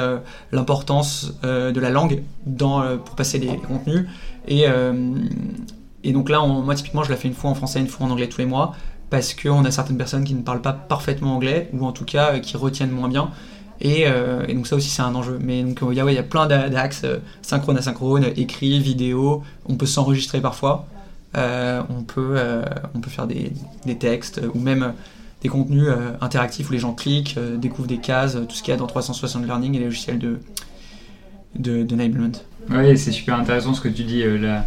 l'importance 0.51 1.33
de 1.43 1.79
la 1.79 1.89
langue 1.89 2.21
dans, 2.45 2.97
pour 2.99 3.15
passer 3.15 3.39
les, 3.39 3.57
contenus. 3.57 4.05
Et, 4.47 4.65
et 6.03 6.13
donc 6.13 6.29
là, 6.29 6.45
moi, 6.45 6.75
typiquement, 6.75 7.03
je 7.03 7.09
la 7.09 7.17
fais 7.17 7.27
une 7.27 7.33
fois 7.33 7.49
en 7.49 7.55
français, 7.55 7.79
une 7.79 7.87
fois 7.87 8.05
en 8.05 8.11
anglais 8.11 8.29
tous 8.29 8.37
les 8.37 8.45
mois, 8.45 8.75
parce 9.09 9.33
qu'on 9.33 9.65
a 9.65 9.71
certaines 9.71 9.97
personnes 9.97 10.23
qui 10.23 10.35
ne 10.35 10.43
parlent 10.43 10.61
pas 10.61 10.73
parfaitement 10.73 11.35
anglais, 11.35 11.69
ou 11.73 11.85
en 11.85 11.91
tout 11.91 12.05
cas 12.05 12.37
qui 12.39 12.55
retiennent 12.55 12.91
moins 12.91 13.09
bien. 13.09 13.31
Euh, 13.85 14.45
et, 14.47 14.53
donc 14.53 14.67
ça 14.67 14.75
aussi 14.75 14.89
c'est 14.89 15.01
un 15.01 15.15
enjeu. 15.15 15.39
Mais 15.41 15.63
donc 15.63 15.79
il 15.91 15.97
y, 15.97 16.01
a, 16.01 16.11
y 16.11 16.17
a 16.17 16.23
plein 16.23 16.47
d'axes, 16.47 17.03
euh, 17.03 17.17
synchrone, 17.41 17.77
asynchrone, 17.77 18.25
écrit, 18.35 18.79
vidéo, 18.79 19.43
on 19.65 19.75
peut 19.75 19.85
s'enregistrer 19.85 20.41
parfois, 20.41 20.87
euh, 21.37 21.81
on, 21.89 22.03
peut, 22.03 22.37
on 22.93 22.99
peut 22.99 23.09
faire 23.09 23.27
des, 23.27 23.53
textes 23.99 24.41
ou 24.53 24.59
même 24.59 24.93
des 25.41 25.49
contenus 25.49 25.87
interactifs 26.21 26.69
où 26.69 26.73
les 26.73 26.79
gens 26.79 26.93
cliquent, 26.93 27.37
découvrent 27.57 27.87
des 27.87 27.97
cases, 27.97 28.37
tout 28.47 28.55
ce 28.55 28.61
qu'il 28.61 28.71
y 28.71 28.75
a 28.75 28.77
dans 28.77 28.87
360 28.87 29.45
Learning 29.45 29.75
et 29.75 29.79
les 29.79 29.85
logiciels 29.85 30.19
de, 30.19 30.39
de. 31.55 31.85
Oui, 32.69 32.97
c'est 32.97 33.11
super 33.11 33.35
intéressant 33.35 33.73
ce 33.73 33.81
que 33.81 33.89
tu 33.89 34.03
dis. 34.03 34.23
là, 34.23 34.65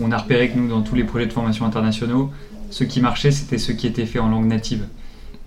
on 0.00 0.12
a 0.12 0.18
repéré 0.18 0.50
que 0.50 0.58
nous, 0.58 0.68
dans 0.68 0.82
tous 0.82 0.94
les 0.94 1.04
projets 1.04 1.26
de 1.26 1.32
formation 1.32 1.66
internationaux, 1.66 2.30
ce 2.70 2.84
qui 2.84 3.00
marchait, 3.00 3.30
c'était 3.30 3.58
ce 3.58 3.72
qui 3.72 3.86
était 3.86 4.06
fait 4.06 4.18
en 4.18 4.28
langue 4.28 4.46
native. 4.46 4.86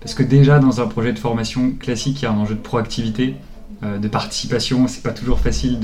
Parce 0.00 0.14
que 0.14 0.22
déjà, 0.22 0.58
dans 0.58 0.80
un 0.80 0.86
projet 0.86 1.12
de 1.12 1.18
formation 1.18 1.72
classique, 1.72 2.22
il 2.22 2.24
y 2.24 2.28
a 2.28 2.32
un 2.32 2.36
enjeu 2.36 2.54
de 2.54 2.60
proactivité, 2.60 3.34
euh, 3.82 3.98
de 3.98 4.08
participation. 4.08 4.86
C'est 4.86 5.02
pas 5.02 5.10
toujours 5.10 5.40
facile 5.40 5.80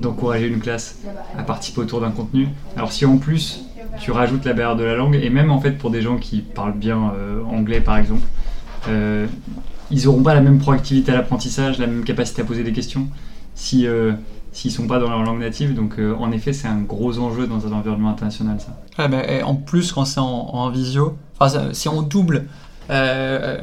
d'encourager 0.00 0.46
une 0.46 0.60
classe 0.60 0.98
à 1.36 1.42
participer 1.42 1.80
autour 1.80 2.00
d'un 2.00 2.10
contenu. 2.10 2.48
Alors 2.76 2.92
si 2.92 3.04
en 3.04 3.18
plus 3.18 3.64
tu 4.00 4.10
rajoutes 4.10 4.44
la 4.44 4.52
barrière 4.52 4.76
de 4.76 4.84
la 4.84 4.96
langue, 4.96 5.16
et 5.16 5.30
même 5.30 5.50
en 5.50 5.60
fait 5.60 5.72
pour 5.72 5.90
des 5.90 6.02
gens 6.02 6.16
qui 6.16 6.40
parlent 6.40 6.76
bien 6.76 7.12
euh, 7.14 7.42
anglais 7.44 7.80
par 7.80 7.96
exemple, 7.96 8.26
euh, 8.88 9.26
ils 9.90 10.04
n'auront 10.04 10.22
pas 10.22 10.34
la 10.34 10.40
même 10.40 10.58
proactivité 10.58 11.12
à 11.12 11.14
l'apprentissage, 11.14 11.78
la 11.78 11.86
même 11.86 12.04
capacité 12.04 12.42
à 12.42 12.44
poser 12.44 12.62
des 12.62 12.72
questions 12.72 13.08
si 13.54 13.86
s'ils 14.52 14.70
sont 14.70 14.86
pas 14.86 15.00
dans 15.00 15.10
leur 15.10 15.24
langue 15.24 15.40
native. 15.40 15.74
Donc 15.74 15.96
en 15.98 16.30
effet, 16.30 16.52
c'est 16.52 16.68
un 16.68 16.80
gros 16.80 17.18
enjeu 17.18 17.48
dans 17.48 17.66
un 17.66 17.72
environnement 17.72 18.10
international 18.10 18.58
ça. 18.60 18.76
En 19.44 19.54
plus 19.56 19.92
quand 19.92 20.04
c'est 20.04 20.20
en, 20.20 20.70
visio, 20.70 21.16
si 21.72 21.88
on 21.88 22.02
double 22.02 22.44
euh, 22.90 23.58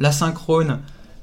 l'asynchrone, 0.00 0.78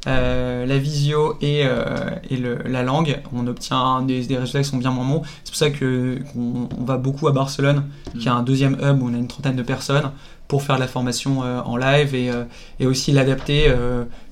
euh, 0.08 0.66
la 0.66 0.78
visio 0.80 1.38
et, 1.42 1.62
euh, 1.64 2.10
et 2.30 2.38
la 2.38 2.82
langue, 2.82 3.22
on 3.34 3.46
obtient 3.46 4.02
des, 4.02 4.26
résultats 4.30 4.64
qui 4.64 4.70
sont 4.70 4.78
bien 4.78 4.92
moins 4.92 5.06
bons. 5.06 5.22
C'est 5.44 5.52
pour 5.52 5.58
ça 5.58 5.70
qu'on 5.70 6.70
on 6.78 6.84
va 6.84 6.98
beaucoup 6.98 7.28
à 7.28 7.32
Barcelone, 7.32 7.84
qui 8.20 8.28
est 8.28 8.32
un 8.32 8.44
deuxième 8.44 8.78
hub 8.82 9.02
où 9.02 9.10
on 9.10 9.14
a 9.14 9.18
une 9.18 9.28
trentaine 9.28 9.56
de 9.56 9.64
personnes 9.64 10.12
pour 10.48 10.64
faire 10.64 10.76
de 10.76 10.82
la 10.82 10.88
formation 10.88 11.40
en 11.42 11.78
live 11.78 12.14
et, 12.14 12.30
et 12.82 12.86
aussi 12.86 13.14
l'adapter 13.14 13.74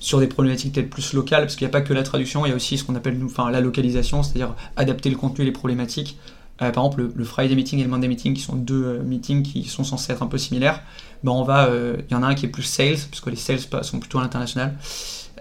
sur 0.00 0.18
des 0.20 0.26
problématiques 0.26 0.74
peut-être 0.74 0.90
plus 0.90 1.14
locales, 1.14 1.42
parce 1.42 1.56
qu'il 1.56 1.66
n'y 1.66 1.70
a 1.70 1.72
pas 1.72 1.80
que 1.80 1.94
la 1.94 2.02
traduction, 2.02 2.44
il 2.44 2.50
y 2.50 2.52
a 2.52 2.56
aussi 2.56 2.76
ce 2.76 2.84
qu'on 2.84 2.94
appelle 2.94 3.18
enfin, 3.24 3.50
la 3.50 3.62
localisation, 3.62 4.22
c'est-à-dire 4.22 4.54
adapter 4.76 5.08
le 5.08 5.16
contenu 5.16 5.44
et 5.44 5.46
les 5.46 5.52
problématiques. 5.52 6.18
par 6.58 6.68
exemple, 6.68 7.10
le, 7.14 7.24
Friday 7.24 7.54
meeting 7.54 7.78
et 7.78 7.84
le 7.84 7.88
Monday 7.88 8.08
meeting, 8.08 8.34
qui 8.34 8.42
sont 8.42 8.56
deux 8.56 8.98
meetings 8.98 9.42
qui 9.42 9.64
sont 9.64 9.84
censés 9.84 10.12
être 10.12 10.22
un 10.22 10.26
peu 10.26 10.36
similaires, 10.36 10.82
ben 11.22 11.32
on 11.32 11.42
va, 11.42 11.68
il 11.68 11.74
euh, 11.74 11.96
y 12.10 12.14
en 12.14 12.22
a 12.22 12.26
un 12.26 12.34
qui 12.34 12.46
est 12.46 12.50
plus 12.50 12.62
sales, 12.62 12.96
parce 13.10 13.20
que 13.20 13.30
les 13.30 13.36
sales 13.36 13.60
sont 13.82 14.00
plutôt 14.00 14.18
à 14.18 14.22
l'international, 14.22 14.76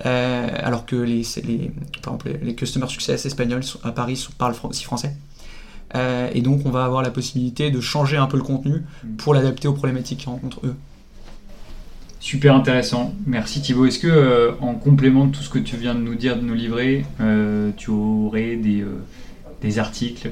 euh, 0.06 0.48
alors 0.54 0.86
que 0.86 0.96
les, 0.96 1.24
les, 1.44 1.72
par 2.02 2.14
exemple, 2.14 2.32
les 2.42 2.56
customer 2.56 2.88
success 2.88 3.26
espagnols 3.26 3.64
à 3.84 3.92
Paris 3.92 4.28
parlent 4.38 4.56
aussi 4.64 4.84
français. 4.84 5.14
Euh, 5.96 6.30
et 6.34 6.42
donc 6.42 6.66
on 6.66 6.70
va 6.70 6.86
avoir 6.86 7.02
la 7.02 7.10
possibilité 7.10 7.72
de 7.72 7.82
changer 7.82 8.18
un 8.18 8.28
peu 8.28 8.38
le 8.38 8.44
contenu 8.44 8.84
pour 9.18 9.34
l'adapter 9.34 9.68
aux 9.68 9.74
problématiques 9.74 10.20
qu'ils 10.20 10.30
rencontrent 10.30 10.66
eux. 10.66 10.76
Super 12.20 12.56
intéressant, 12.56 13.14
merci 13.26 13.62
Thibaut. 13.62 13.86
Est-ce 13.86 14.00
que 14.00 14.54
en 14.62 14.76
complément 14.76 15.26
de 15.26 15.32
tout 15.36 15.42
ce 15.42 15.50
que 15.50 15.60
tu 15.60 15.78
viens 15.78 15.96
de 15.96 16.02
nous 16.02 16.16
dire, 16.16 16.36
de 16.36 16.42
nous 16.42 16.54
livrer, 16.54 17.06
tu 17.78 17.92
aurais 17.92 18.58
des, 18.58 18.84
des 19.62 19.80
articles, 19.80 20.30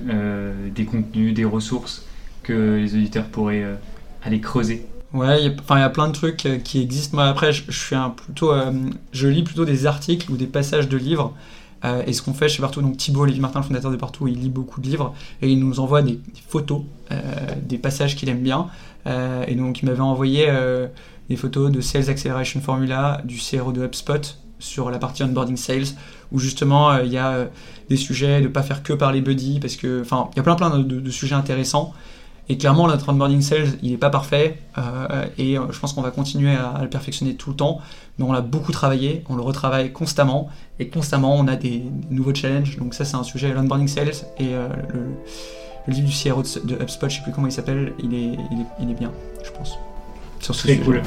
des 0.76 0.86
contenus, 0.86 1.34
des 1.34 1.46
ressources 1.46 2.06
que 2.44 2.76
les 2.76 2.94
auditeurs 2.94 3.26
pourraient 3.26 3.66
aller 4.22 4.42
creuser? 4.42 4.86
Ouais, 5.14 5.42
il 5.42 5.56
y 5.70 5.72
a 5.72 5.90
plein 5.90 6.08
de 6.08 6.14
trucs 6.14 6.46
euh, 6.46 6.58
qui 6.58 6.82
existent. 6.82 7.16
Moi, 7.16 7.26
après, 7.26 7.54
je, 7.54 7.72
suis 7.72 7.96
plutôt, 8.16 8.52
euh, 8.52 8.72
je 9.14 9.28
lis 9.28 9.44
plutôt 9.44 9.64
des 9.64 9.86
articles 9.86 10.30
ou 10.32 10.36
des 10.36 10.48
passages 10.48 10.90
de 10.90 10.98
livres. 10.98 11.34
Euh, 11.86 12.04
et 12.06 12.12
ce 12.12 12.22
qu'on 12.22 12.34
fait 12.34 12.50
chez 12.50 12.62
Partout, 12.62 12.82
donc 12.82 12.98
Thibaut 12.98 13.22
Olivier 13.22 13.42
Martin, 13.42 13.60
le 13.60 13.66
fondateur 13.66 13.92
de 13.92 13.96
Partout, 13.96 14.28
il 14.28 14.40
lit 14.40 14.50
beaucoup 14.50 14.82
de 14.82 14.88
livres 14.88 15.14
et 15.42 15.50
il 15.50 15.60
nous 15.60 15.80
envoie 15.80 16.02
des, 16.02 16.20
photos, 16.50 16.82
des 17.62 17.78
passages 17.78 18.16
qu'il 18.16 18.30
aime 18.30 18.42
bien. 18.42 18.68
et 19.06 19.56
donc, 19.56 19.82
il 19.82 19.86
m'avait 19.86 20.02
envoyé 20.02 20.52
des 21.30 21.36
photos 21.36 21.72
de 21.72 21.80
Sales 21.80 22.10
Acceleration 22.10 22.62
Formula, 22.62 23.22
du 23.26 23.38
CRO 23.38 23.72
de 23.72 23.86
HubSpot 23.86 24.38
sur 24.60 24.90
la 24.90 24.98
partie 24.98 25.24
onboarding 25.24 25.56
sales, 25.56 25.86
où 26.32 26.40
justement 26.40 26.98
il 26.98 27.12
y 27.12 27.18
a 27.20 27.48
des 27.90 27.96
sujets 27.98 28.42
de 28.42 28.48
pas 28.48 28.64
faire 28.64 28.82
que 28.82 28.94
par 28.94 29.12
les 29.12 29.22
buddies, 29.22 29.60
parce 29.60 29.76
que, 29.76 30.02
enfin, 30.02 30.30
il 30.34 30.38
y 30.38 30.40
a 30.40 30.44
plein 30.44 30.56
plein 30.56 30.80
de 30.80 31.10
sujets 31.12 31.36
intéressants. 31.36 31.94
Et 32.50 32.58
clairement, 32.58 32.88
notre 32.88 33.10
onboarding 33.10 33.42
sales, 33.42 33.78
il 33.84 33.92
n'est 33.92 33.98
pas 33.98 34.10
parfait. 34.10 34.60
Euh, 34.78 35.26
et 35.38 35.58
euh, 35.58 35.72
je 35.72 35.80
pense 35.80 35.94
qu'on 35.94 36.02
va 36.02 36.12
continuer 36.12 36.54
à, 36.54 36.80
le 36.82 36.90
perfectionner 36.90 37.36
tout 37.36 37.50
le 37.50 37.56
temps. 37.56 37.80
Mais 38.18 38.26
on 38.26 38.32
l'a 38.32 38.42
beaucoup 38.42 38.72
travaillé, 38.72 39.24
on 39.30 39.36
le 39.36 39.42
retravaille 39.42 39.92
constamment. 39.92 40.50
Et 40.80 40.88
constamment, 40.88 41.36
on 41.36 41.48
a 41.48 41.56
des, 41.56 41.84
nouveaux 42.10 42.34
challenges. 42.34 42.78
Donc 42.78 42.94
ça, 42.94 43.04
c'est 43.04 43.16
un 43.16 43.24
sujet, 43.24 43.54
l'onboarding 43.54 43.88
sales. 43.88 44.12
Et 44.40 44.54
euh, 44.54 44.70
le, 45.88 45.94
livre 45.94 46.08
du 46.08 46.14
CRO 46.14 46.42
de, 46.42 46.76
HubSpot, 46.76 47.10
je 47.10 47.16
ne 47.16 47.18
sais 47.18 47.24
plus 47.24 47.32
comment 47.34 47.48
il 47.48 47.52
s'appelle, 47.52 47.94
il 48.00 48.14
est, 48.14 48.38
il, 48.80 48.92
est, 48.92 48.94
bien, 48.94 49.12
je 49.44 49.52
pense. 49.52 49.78
Sur 50.40 50.56
ce 50.56 50.68
Très 50.68 50.78
cool. 50.78 51.02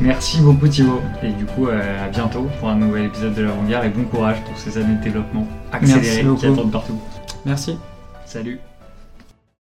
Merci 0.00 0.40
beaucoup 0.40 0.66
Thibaut. 0.66 1.02
Et 1.22 1.30
du 1.32 1.44
coup, 1.44 1.68
à 1.68 2.08
bientôt 2.08 2.48
pour 2.58 2.68
un 2.68 2.76
nouvel 2.76 3.04
épisode 3.04 3.34
de 3.34 3.42
l'avant-garde. 3.42 3.86
Et 3.86 3.90
bon 3.90 4.04
courage 4.04 4.42
pour 4.44 4.56
ces 4.58 4.78
années 4.78 4.96
de 4.96 5.02
développement 5.02 5.46
accéléré 5.70 6.26
qui 6.36 6.46
attendent 6.46 6.72
partout. 6.72 6.98
Merci. 7.44 7.76
Salut. 8.24 8.60